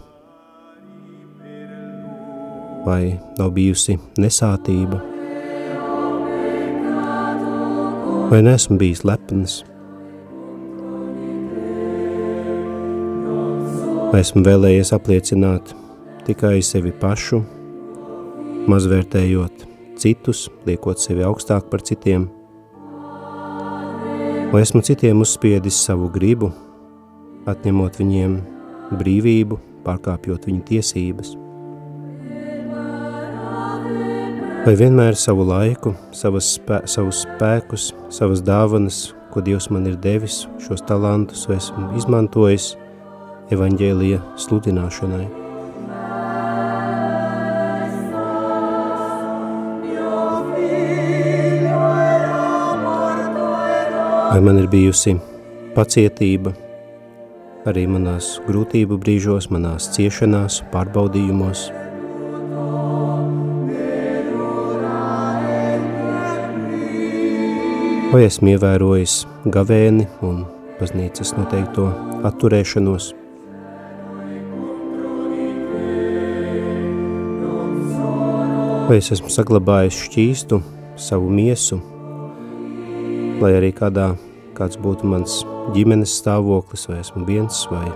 vai 2.87 3.17
nav 3.35 3.51
bijusi 3.55 3.97
nesātība, 4.21 5.01
vai 8.31 8.39
nesmu 8.45 8.77
bijis 8.79 9.03
lepns, 9.07 9.57
vai 14.11 14.21
esmu 14.23 14.43
vēlējies 14.47 14.93
apliecināt 14.95 15.73
tikai 16.27 16.61
sevi 16.63 16.93
pašu, 17.01 17.41
mazvērtējot 18.71 19.65
citus, 19.99 20.45
liekot 20.67 21.01
sevi 21.03 21.25
augstāk 21.27 21.67
par 21.71 21.83
citiem, 21.83 22.29
vai 24.53 24.61
esmu 24.63 24.83
citiem 24.87 25.25
uzspiedis 25.25 25.81
savu 25.89 26.07
gribu, 26.13 26.53
atņemot 27.47 27.99
viņiem 27.99 28.39
brīvību, 28.95 29.59
pārkāpjot 29.87 30.47
viņu 30.47 30.63
tiesības– 30.71 31.35
vai 34.67 34.73
vienmēr 34.75 35.15
savu 35.15 35.45
laiku, 35.47 35.93
savas 36.11 36.49
spē, 36.57 36.81
savus 36.91 37.21
spēkus, 37.23 37.85
savas 38.11 38.41
dāvanas, 38.43 39.13
ko 39.31 39.39
Dievs 39.39 39.69
man 39.71 39.85
ir 39.87 39.95
devis, 40.03 40.41
šos 40.59 40.83
talantus, 40.89 41.45
esmu 41.55 41.93
izmantojis 41.95 42.73
evaņģēlija 43.55 44.19
sludināšanai. 44.43 45.23
Vai 54.33 54.43
man 54.43 54.59
ir 54.59 54.67
bijusi 54.67 55.15
pacietība 55.79 56.51
arī 57.67 57.87
manās 57.87 58.35
grūtību 58.51 58.99
brīžos, 58.99 59.47
manās 59.47 59.93
ciešanās, 59.95 60.65
pārbaudījumos– 60.75 61.69
vai 68.07 68.21
esmu 68.23 68.53
ievērojis 68.53 69.13
gavēni 69.51 70.05
un 70.23 70.45
baznīcas 70.77 71.33
noteikto 71.35 71.87
atturēšanos. 72.27 73.09
Vai 78.87 78.99
es 79.01 79.11
esmu 79.11 79.31
saglabājis 79.33 79.97
šķīstu 80.05 80.61
savu 81.07 81.27
miesu, 81.35 81.81
lai 83.43 83.51
arī 83.57 83.73
kādā, 83.75 84.13
kāds 84.55 84.79
būtu 84.79 85.09
mans 85.11 85.41
ģimenes 85.75 86.15
stāvoklis, 86.21 86.87
vai 86.87 87.01
esmu 87.01 87.25
viens, 87.27 87.59
vai 87.73 87.89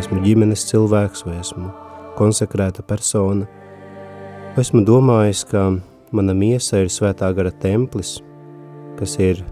esmu 0.00 0.22
ģimenes 0.24 0.64
cilvēks, 0.70 1.26
vai 1.28 1.36
esmu 1.42 1.68
konsekrēta 2.16 2.86
persona, 2.88 3.44
vai 4.56 4.64
esmu 4.64 4.80
domājis, 4.88 5.44
ka 5.52 5.68
mana 6.16 6.32
miesa 6.32 6.80
ir 6.80 6.88
svētā 6.88 7.28
gara 7.36 7.52
templis, 7.52 8.16
kas 8.96 9.20
ir 9.20 9.44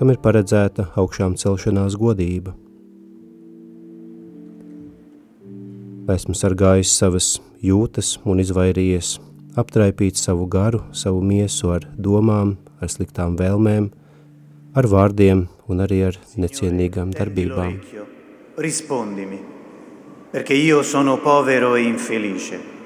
kam 0.00 0.08
ir 0.08 0.16
paredzēta 0.24 0.86
augšām 0.96 1.34
celšanās 1.36 1.92
godība. 2.00 2.54
Esmu 6.10 6.32
sargājis 6.32 6.94
savas 6.96 7.26
jūtas 7.60 8.14
un 8.24 8.40
izvairījies 8.40 9.18
aptraipīt 9.60 10.16
savu 10.16 10.48
garu, 10.48 10.80
savu 10.96 11.20
miesu 11.20 11.74
ar 11.76 11.84
domām, 12.00 12.56
ar 12.80 12.88
sliktām 12.88 13.36
vēlmēm, 13.36 13.92
ar 14.72 14.88
vārdiem 14.88 15.44
un 15.68 15.84
arī 15.84 16.00
ar 16.08 16.18
necienīgām 16.40 17.12
darbībām. 17.12 17.76
Rispondimi, 18.56 19.38
perché 20.32 20.56
io 20.56 20.82
sono 20.82 21.20
povero 21.20 21.76
e 21.76 21.84
infelice. 21.84 22.79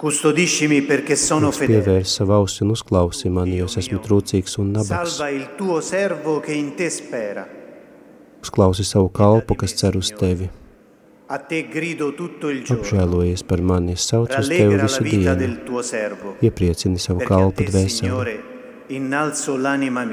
Custodiscimi 0.00 0.80
perché 0.80 1.14
sono 1.14 1.50
fedele. 1.50 1.82
Pievērs 1.82 2.14
savu 2.16 2.32
ausi 2.32 2.62
un 2.64 2.70
uzklausi 2.72 3.28
mani, 3.28 3.58
jo 3.58 3.66
es 3.68 3.74
esmu 3.82 3.98
trūcīgs 4.00 4.56
un 4.62 4.70
nabaks. 4.72 5.18
Salva 5.18 5.28
il 5.28 5.50
tuo 5.58 5.82
servo 5.84 6.40
che 6.40 6.56
in 6.56 6.72
te 6.74 6.88
spera. 6.88 7.44
Uzklausi 8.40 8.80
savu 8.88 9.10
kalpu, 9.12 9.58
kas 9.60 9.76
cer 9.76 10.00
uz 10.00 10.08
tevi. 10.16 10.48
A 11.28 11.36
te 11.36 11.68
grido 11.68 12.14
tutto 12.16 12.48
il 12.48 12.64
giorno. 12.64 12.80
Apžēlojies 12.80 13.44
par 13.44 13.60
mani, 13.60 13.92
es 13.92 14.08
saucu 14.08 14.40
uz 14.40 14.48
tevi 14.48 14.80
visu 14.80 15.04
dienu. 15.04 15.52
Iepriecini 16.48 16.96
savu 16.96 17.20
kalpu 17.20 17.68
dvēseli. 17.68 18.40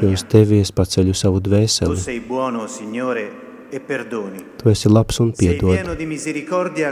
Jo 0.04 0.12
uz 0.12 0.28
tevi 0.28 0.60
es 0.68 0.76
paceļu 0.76 1.16
savu 1.16 1.40
dvēseli. 1.48 1.96
Tu 3.72 3.78
e. 3.78 4.44
Tu 4.62 4.70
esi 4.70 4.90
labs 4.90 5.20
un 5.20 5.32
piedod. 5.38 5.76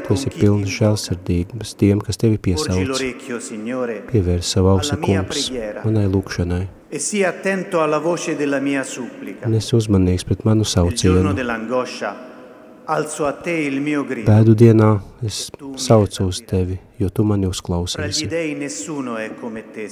Tu 0.08 0.14
esi 0.18 0.30
pilns 0.36 0.70
žēlsirdības 0.76 1.76
tiem, 1.80 2.02
kas 2.04 2.20
tevi 2.22 2.38
piesauc. 2.38 3.00
Pievērs 4.12 4.54
savu 4.58 4.68
ausi 4.76 5.00
kungs 5.02 5.50
manai 5.86 6.06
lūkšanai. 6.12 6.64
E. 6.92 6.98
Un 9.46 9.60
esi 9.60 9.76
uzmanīgs 9.82 10.24
pret 10.28 10.48
manu 10.48 10.64
saucienu. 10.68 11.36
alzo 12.88 13.26
a 13.26 13.32
te 13.32 13.52
il 13.52 13.82
mio 13.82 14.04
grido. 14.06 14.30
Bēdu 14.30 14.56
dienā 14.58 14.90
es 15.26 15.46
saucu 15.82 16.30
uz 16.30 16.42
tevi, 16.48 16.78
jo 17.02 17.10
tu 17.10 17.26
mani 17.28 17.50
uzklausīsi. 17.50 18.30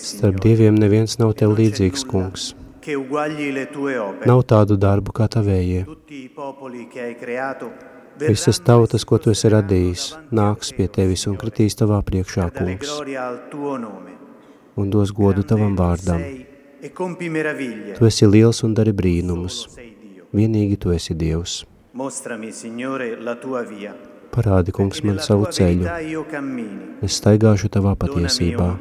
Starp 0.04 0.42
dieviem 0.44 0.78
neviens 0.80 1.18
nav 1.22 1.34
tev 1.40 1.56
līdzīgs, 1.58 2.06
kungs. 2.10 2.54
Nav 4.26 4.46
tādu 4.50 4.78
darbu 4.78 5.16
kā 5.16 5.28
tavējie. 5.32 5.84
Tutti 5.86 6.24
i 6.24 6.30
popoli 6.30 6.88
che 6.88 7.02
hai 7.02 7.16
creato 7.16 7.72
Visas 8.20 8.60
tautas, 8.60 9.04
ko 9.10 9.18
tu 9.18 9.32
esi 9.34 9.50
radījis, 9.50 10.04
nāks 10.38 10.70
pie 10.78 10.86
tevis 10.86 11.26
un 11.30 11.38
kritīs 11.40 11.74
tavā 11.80 11.98
priekšā, 12.06 12.46
kungs, 12.54 12.92
un 14.78 14.92
dos 14.94 15.14
godu 15.18 15.42
tavam 15.42 15.74
vārdam. 15.78 16.22
E. 16.22 16.92
Tu 17.98 18.06
esi 18.06 18.30
liels 18.30 18.62
un 18.68 18.78
dari 18.78 18.94
brīnumus. 18.94 19.64
Vienīgi 20.34 20.78
tu 20.78 20.94
esi 20.94 21.18
Dievs. 21.18 21.64
Mostrami, 21.94 22.52
Signore, 22.52 23.16
la 23.18 23.36
tua 23.38 23.64
via. 23.66 23.94
Parādi, 24.34 24.74
kungs, 24.74 25.02
man 25.06 25.22
savu 25.22 25.50
ceļu. 25.50 25.90
Es 27.06 27.18
staigāšu 27.22 27.70
tavā 27.74 27.94
patiesībā. 27.98 28.74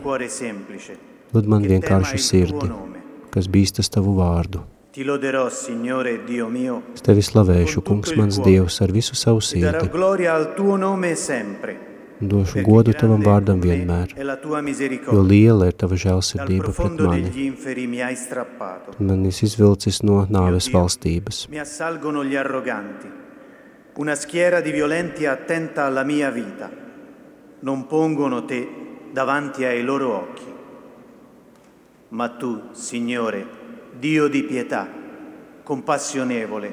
Dod 1.33 1.49
man 1.49 1.65
tuo 1.65 2.03
sirdi. 2.21 3.01
Kas 3.33 3.49
bīstas 3.49 3.91
tavu 3.91 4.15
vārdu. 4.19 4.63
Ti 4.93 5.05
loderò, 5.09 5.47
Signore 5.49 6.19
Dio 6.27 6.51
mio, 6.53 6.83
Es 6.93 7.01
tevi 7.01 7.23
slavēšu, 7.25 7.81
kungs, 7.81 8.13
mans 8.17 8.37
Dievs, 8.45 8.83
ar 8.85 8.93
visu 8.93 9.17
savu 9.17 9.41
e 9.41 9.47
sirdi. 9.49 9.89
gloria 9.89 10.35
al 10.35 10.53
tuo 10.55 10.77
nome 10.77 11.15
sempre. 11.17 11.77
un 12.23 12.29
Došu 12.29 12.63
godu 12.63 12.93
tavam 12.95 13.23
vārdam 13.25 13.59
vienmēr, 13.59 14.13
tua 14.43 14.61
jo 15.11 15.23
liela 15.23 15.67
ir 15.67 15.73
tava 15.73 15.97
žēlsirdība 15.99 16.63
pret 16.63 16.77
profondo 16.77 17.09
mani. 17.09 17.23
degli 17.23 17.47
inferi 17.47 17.87
mi 17.87 18.01
hai 18.01 18.15
strappato. 18.15 18.95
Man 18.99 19.27
esi 19.27 19.47
izvilcis 19.47 20.03
no 20.03 20.27
nāves 20.31 20.71
valstības. 20.71 21.49
Mi 21.49 21.59
assalgono 21.59 22.25
gli 22.25 22.37
arroganti, 22.37 23.09
una 23.97 24.15
schiera 24.15 24.61
di 24.61 24.71
violenti 24.71 25.27
attenta 25.27 25.85
alla 25.85 26.05
mia 26.05 26.31
vita. 26.31 26.71
Non 27.61 27.87
pongono 27.87 28.45
te 28.45 28.69
davanti 29.13 29.65
ai 29.65 29.83
loro 29.83 30.15
occhi. 30.15 30.52
Ma 32.13 32.29
tu, 32.29 32.61
Signore, 32.73 33.47
Dio 33.99 34.29
di 34.29 34.43
pietà, 34.43 34.87
compassionevole, 35.63 36.73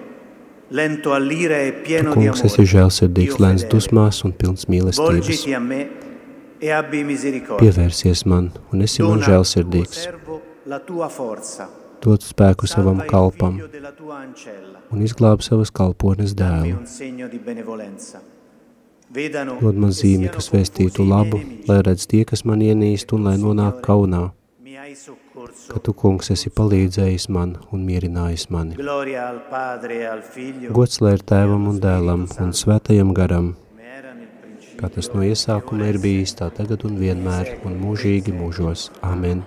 lento 0.67 1.13
all'ira 1.13 1.59
e 1.59 1.71
pieno 1.73 2.13
di 2.13 2.25
Kungs, 2.25 2.43
esi 2.43 2.59
amore, 2.59 2.71
žēlsirdīgs, 2.73 3.37
lēns 3.39 3.63
dusmās 3.71 4.19
un 4.27 4.33
pilns 4.35 4.67
mīlestības. 4.67 4.97
volgiti 4.99 5.53
a 5.55 5.59
me 5.63 5.77
e 6.59 6.73
abbi 6.75 7.05
misericordia. 7.07 7.71
Pievērsies 7.71 8.25
man 8.27 8.49
un 8.73 8.81
esi 8.83 9.01
man 9.01 9.23
žēlsirdīgs. 9.23 10.01
servo 10.03 10.41
la 10.65 10.79
tua 10.79 11.07
forza. 11.07 11.69
Dod 12.03 12.19
spēku 12.23 12.67
savam 12.67 12.99
kalpam 13.07 13.61
un 14.91 15.05
izglāb 15.05 15.39
savas 15.41 15.71
kalpones 15.71 16.35
dēlu. 16.35 16.79
un 16.79 16.85
segno 16.85 17.29
di 17.29 17.39
benevolenza. 17.39 18.19
Vedano 19.09 19.55
Dod 19.61 19.75
man 19.75 19.91
zīmi, 19.91 20.27
kas 20.31 20.51
vēstītu 20.51 21.07
labu, 21.07 21.39
lai 21.67 21.79
redz 21.81 22.05
tie, 22.05 22.25
kas 22.25 22.43
man 22.43 22.59
ienīst 22.59 23.13
un 23.13 23.23
lai 23.23 23.37
nonāk 23.37 23.79
kaunā. 23.81 24.31
Ka 25.69 25.79
tu, 25.83 25.93
kungs, 26.01 26.29
esi 26.33 26.51
palīdzējis 26.53 27.27
man 27.35 27.55
un 27.75 27.85
mierinājis 27.87 28.47
mani. 28.53 28.75
E. 28.75 28.81
Gods 30.79 31.01
lai 31.03 31.13
ir 31.17 31.23
tēvam 31.33 31.69
un 31.71 31.79
dēlam 31.83 32.25
un 32.45 32.51
svētajam 32.63 33.13
garam, 33.17 33.53
kā 34.79 34.87
tas 34.95 35.11
no 35.13 35.23
iesākuma 35.27 35.91
ir 35.93 36.01
bijis, 36.03 36.35
tā 36.39 36.49
tagad 36.55 36.85
un 36.89 36.99
vienmēr 37.03 37.55
un 37.67 37.79
mūžīgi 37.85 38.35
mūžos. 38.35 38.89
Āmen! 39.05 39.45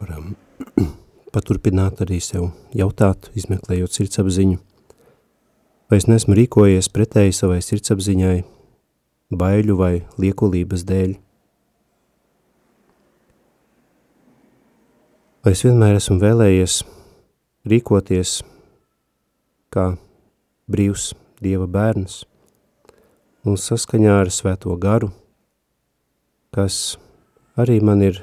Varam 0.00 0.36
paturpināt 1.36 2.00
arī 2.00 2.16
sev 2.24 2.48
jautāt, 2.72 3.28
izmeklējot 3.36 3.92
sirdsapziņu. 3.92 4.56
Vai 5.86 5.98
es 6.00 6.06
neesmu 6.08 6.34
rīkojies 6.38 6.88
pretēji 6.90 7.34
savai 7.36 7.58
sirdsapziņai, 7.60 8.38
baiļu 9.36 9.76
vai 9.76 9.92
liekulības 10.16 10.84
dēļ? 10.88 11.12
Vai 15.44 15.52
es 15.52 15.62
vienmēr 15.62 15.98
esmu 16.00 16.16
vēlējies 16.24 16.80
rīkoties 17.68 18.40
kā 19.70 19.92
brīvs 20.72 21.12
Dieva 21.44 21.68
bērns 21.68 22.22
un 23.46 23.60
saskaņā 23.60 24.16
ar 24.24 24.32
svēto 24.32 24.72
garu, 24.80 25.12
kas 26.56 26.96
arī 27.60 27.76
man 27.84 28.00
ir 28.02 28.22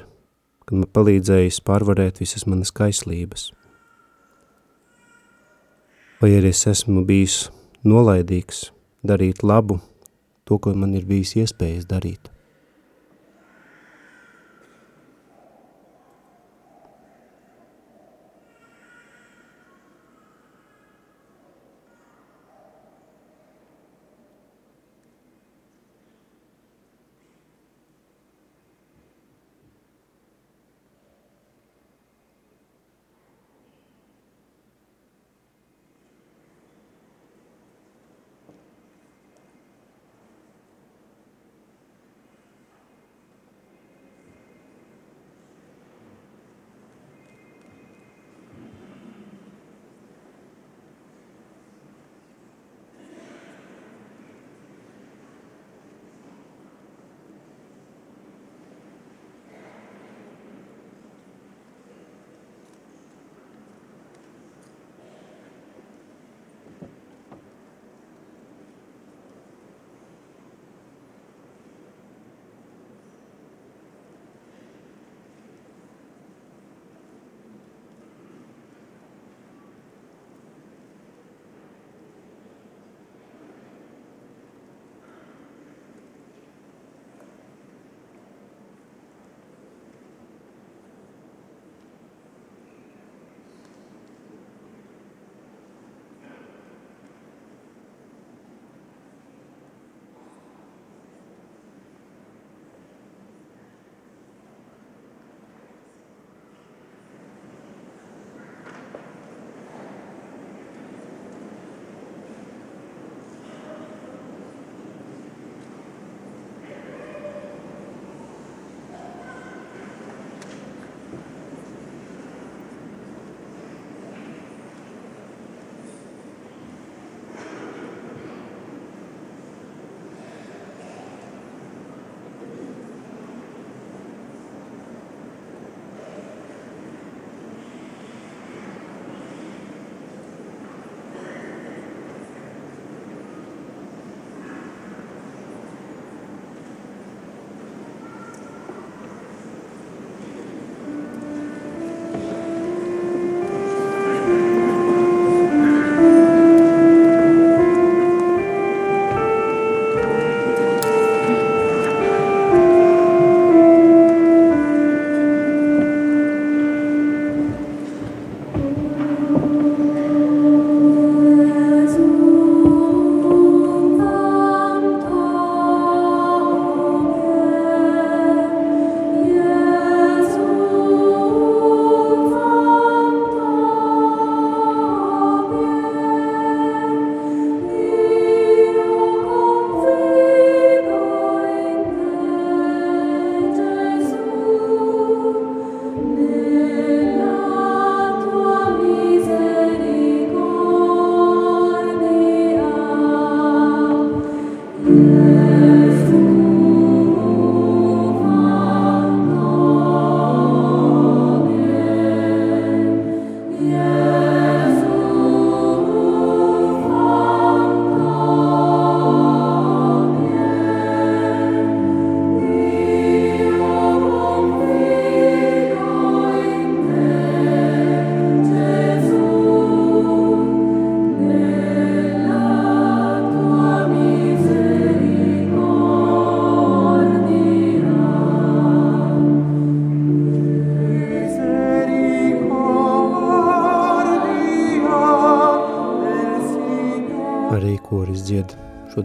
kad 0.64 0.80
man 0.80 0.90
palīdzējis 0.96 1.60
pārvarēt 1.66 2.20
visas 2.22 2.46
manas 2.50 2.72
kaislības. 2.74 3.50
Vai 6.20 6.34
arī 6.38 6.52
es 6.54 6.64
esmu 6.70 7.04
bijis 7.04 7.48
nolaidīgs 7.84 8.70
darīt 9.04 9.44
labu, 9.44 9.80
to, 10.44 10.58
ko 10.58 10.72
man 10.74 10.94
ir 10.96 11.04
bijis 11.08 11.36
iespējas 11.42 11.88
darīt. 11.90 12.33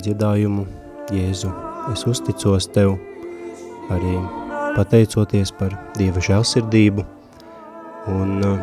Dziedājumu 0.10 0.66
Jēzu. 1.14 1.50
Es 1.94 2.06
uzticos 2.10 2.68
Tev 2.74 2.96
arī 3.94 4.16
pateicoties 4.76 5.52
par 5.54 5.76
Dieva 5.98 6.22
žēlsirdību 6.22 7.06
un 8.10 8.42
uh, 8.46 8.62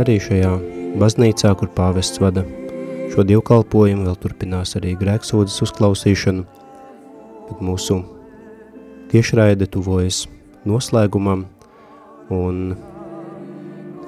arī 0.00 0.16
šajā 0.20 0.52
baznīcā, 1.00 1.52
kur 1.58 1.68
pāvests 1.76 2.20
vada 2.22 2.44
šo 3.12 3.24
dievkalpojumu, 3.28 4.06
vēl 4.08 4.16
turpinās 4.20 4.76
arī 4.80 4.94
grēksūdzes 5.00 5.64
uzklausīšanu, 5.68 6.44
bet 7.48 7.62
mūsu 7.64 8.00
tiešraide 9.12 9.68
tuvojas 9.72 10.26
noslēgumam 10.68 11.46
un 12.32 12.74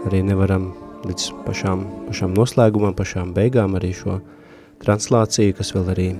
arī 0.09 0.25
nevaram 0.25 0.71
līdz 1.05 1.31
pašām, 1.47 1.87
pašām 2.09 2.37
noslēgumam, 2.37 2.97
pašām 2.97 3.33
beigām 3.37 3.77
arī 3.81 3.95
šo 3.97 4.21
translāciju, 4.85 5.57
kas 5.57 5.73
vēl 5.77 5.95
arī 5.95 6.11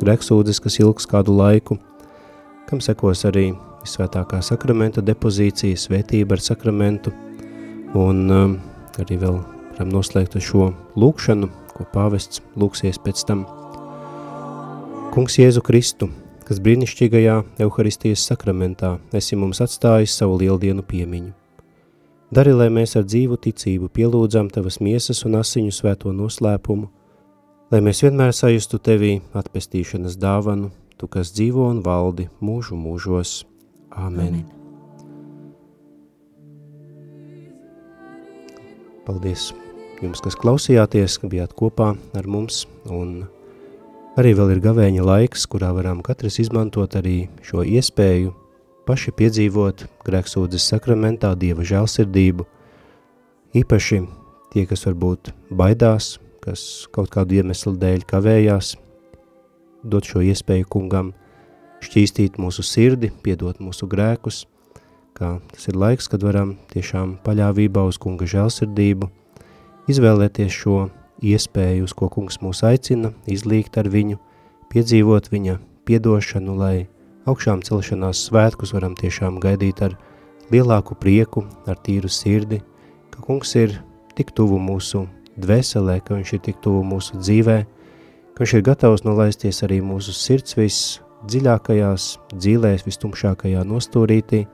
grēksūdzes, 0.00 0.60
kas 0.64 0.80
ilgs 0.82 1.08
kādu 1.10 1.34
laiku, 1.36 1.78
kam 2.68 2.80
sekos 2.84 3.24
arī 3.28 3.52
visvētākā 3.84 4.40
sakramenta 4.44 5.04
depozīcija, 5.04 5.78
svētība 5.78 6.38
ar 6.38 6.42
sakramentu, 6.44 7.12
un 7.94 8.24
um, 8.30 8.56
arī 9.00 9.18
vēl 9.20 9.38
varam 9.74 9.92
noslēgt 9.92 10.38
šo 10.42 10.70
lūkšanu, 10.98 11.50
ko 11.74 11.86
pāvests 11.92 12.42
lūksies 12.58 13.00
pēc 13.02 13.24
tam. 13.28 13.44
Kungs 15.14 15.38
Jēzu 15.38 15.62
Kristu, 15.62 16.08
kas 16.46 16.60
brīnišķīgajā 16.62 17.38
Euharistijas 17.62 18.24
sakramentā 18.28 18.96
esi 19.14 19.38
mums 19.38 19.62
atstājis 19.64 20.16
savu 20.18 20.40
lieldienu 20.42 20.82
piemiņu. 20.86 21.32
Dari, 22.34 22.50
lai 22.56 22.66
mēs 22.72 22.96
ar 22.98 23.04
dzīvu 23.06 23.38
ticību 23.38 23.88
pielūdzam 23.94 24.48
Tavas 24.50 24.80
miesas 24.82 25.22
un 25.28 25.36
asiņu 25.38 25.74
svēto 25.74 26.10
noslēpumu, 26.10 26.88
lai 27.72 27.80
mēs 27.84 28.04
vienmēr 28.04 28.34
sajustu 28.36 28.80
Tevī 28.82 29.18
atpestīšanas 29.36 30.18
dāvanu, 30.20 30.72
Tu, 30.94 31.08
kas 31.10 31.32
dzīvo 31.34 31.66
un 31.72 31.80
valdi 31.82 32.28
mūžu 32.38 32.76
mūžos. 32.78 33.42
Āmen. 33.90 34.38
Amen. 34.38 34.44
Paldies 39.04 39.50
jums, 40.00 40.22
kas 40.24 40.38
klausījāties, 40.38 41.18
ka 41.20 41.28
bijāt 41.30 41.52
kopā 41.58 41.90
ar 42.16 42.28
mums, 42.30 42.62
un 42.88 43.26
arī 44.16 44.32
vēl 44.38 44.54
ir 44.54 44.62
gavēņa 44.64 45.04
laiks, 45.04 45.44
kurā 45.50 45.74
varam 45.76 46.00
katrs 46.06 46.40
izmantot 46.40 46.96
arī 46.98 47.26
šo 47.44 47.66
iespēju 47.66 48.32
paši 48.88 49.14
piedzīvot 49.18 49.86
grēksūdzes 50.06 50.70
sakramentā 50.72 51.34
Dieva 51.36 51.66
žēlsirdību, 51.66 52.46
īpaši 53.60 54.00
tie, 54.54 54.64
kas 54.70 54.86
varbūt 54.88 55.34
baidās, 55.50 56.14
kas 56.44 56.86
kaut 56.92 57.10
kādu 57.14 57.40
iemeslu 57.40 57.74
dēļ 57.80 58.06
kavējās, 58.08 58.76
dot 59.84 60.08
šo 60.12 60.24
iespēju 60.24 60.70
kungam– 60.76 61.12
šķīstīt 61.84 62.38
mūsu 62.40 62.64
sirdi, 62.64 63.10
piedot 63.24 63.60
mūsu 63.62 63.88
grēkus, 63.90 64.44
kā 65.16 65.36
tas 65.52 65.68
ir 65.70 65.78
laiks, 65.78 66.08
kad 66.10 66.24
varam 66.24 66.56
tiešām 66.72 67.18
paļāvībā 67.26 67.84
uz 67.88 67.98
kunga 68.00 68.26
žēlsirdību, 68.28 69.10
izvēlēties 69.92 70.56
šo 70.62 70.78
iespēju, 71.24 71.86
uz 71.86 71.94
ko 71.96 72.08
kungs 72.12 72.40
mūs 72.42 72.64
aicina, 72.66 73.12
izlīgt 73.30 73.78
ar 73.80 73.90
viņu, 73.92 74.18
piedzīvot 74.72 75.30
viņa 75.32 75.58
piedošanu, 75.88 76.56
lai 76.58 76.86
augšām 77.28 77.62
celšanās 77.64 78.26
svētkus 78.28 78.74
varam 78.76 78.96
tiešām 78.98 79.38
gaidīt 79.42 79.82
ar 79.84 79.98
lielāku 80.52 80.96
prieku, 81.00 81.44
ar 81.68 81.78
tīru 81.84 82.10
sirdi, 82.10 82.62
ka 83.12 83.24
kungs 83.24 83.54
ir 83.60 83.78
tik 84.16 84.32
tuvu 84.36 84.58
mūsu 84.60 85.06
dvēselē, 85.40 86.00
ka 86.04 86.18
viņš 86.18 86.34
ir 86.36 86.42
tik 86.48 86.60
tuvu 86.64 86.82
mūsu 86.86 87.18
dzīvē, 87.20 87.58
ka 88.34 88.44
viņš 88.44 88.54
ir 88.58 88.66
gatavs 88.66 89.04
nolaisties 89.06 89.62
arī 89.66 89.80
mūsu 89.84 90.14
sirds 90.16 90.56
viss 90.58 90.98
dziļākajās 91.30 92.08
dzīlēs, 92.34 92.84
vistumšākajā 92.86 93.64
nostūrītī, 93.68 94.44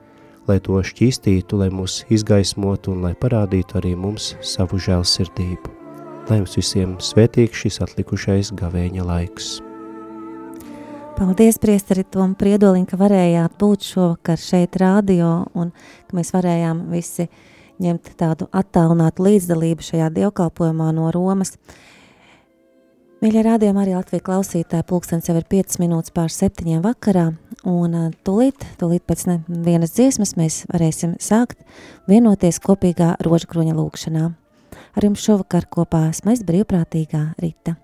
lai 0.47 0.59
to 0.63 0.79
šķīstītu, 0.81 1.59
lai 1.61 1.69
mūs 1.73 2.01
izgaismotu 2.13 2.95
un 2.95 3.03
lai 3.05 3.13
parādītu 3.17 3.81
arī 3.81 3.95
mums 3.95 4.35
savu 4.45 4.79
žēlsirdību. 4.81 5.77
Lai 6.29 6.39
jums 6.39 6.55
visiem 6.57 6.95
svētīgs 7.01 7.65
šis 7.65 7.81
atlikušais 7.83 8.53
gavēņa 8.57 9.05
laiks. 9.05 9.59
Paldies, 11.17 11.59
priesteri 11.61 12.05
Tom 12.07 12.31
Priedoliņ, 12.39 12.85
ka 12.89 12.97
varējāt 12.97 13.57
būt 13.61 13.83
šovakar 13.85 14.39
šeit 14.41 14.77
rādio 14.79 15.31
un 15.53 15.73
ka 16.07 16.17
mēs 16.17 16.31
varējām 16.33 16.85
visi 16.89 17.27
ņemt 17.81 18.11
tādu 18.19 18.49
attālinātu 18.51 19.25
līdzdalību 19.27 19.85
šajā 19.85 20.09
dievkalpojumā 20.17 20.89
no 20.97 21.11
Romas. 21.15 21.55
Mīļie 23.21 23.43
rādījumi 23.45 23.83
arī 23.83 23.93
Latvijas 23.93 24.25
klausītāji, 24.25 24.87
pulkstens 24.89 25.29
jau 25.29 25.35
ir 25.37 25.45
5 25.45 25.77
minūtes 25.83 26.13
pār 26.15 26.31
7 26.33 26.79
vakarā, 26.81 27.27
un 27.69 27.97
tūlīt, 28.25 28.65
tūlīt 28.81 29.05
pēc 29.05 29.27
vienas 29.45 29.93
dziesmas 29.93 30.33
mēs 30.39 30.63
varēsim 30.73 31.13
sākt 31.21 31.61
vienoties 32.09 32.57
kopīgā 32.65 33.13
rožkroņa 33.21 33.77
lūkšanā. 33.77 34.25
Ar 34.97 35.05
jums 35.05 35.21
šovakar 35.21 35.69
kopā 35.69 36.07
esmu 36.09 36.33
es 36.33 36.41
brīvprātīgā 36.47 37.23
Rita. 37.39 37.77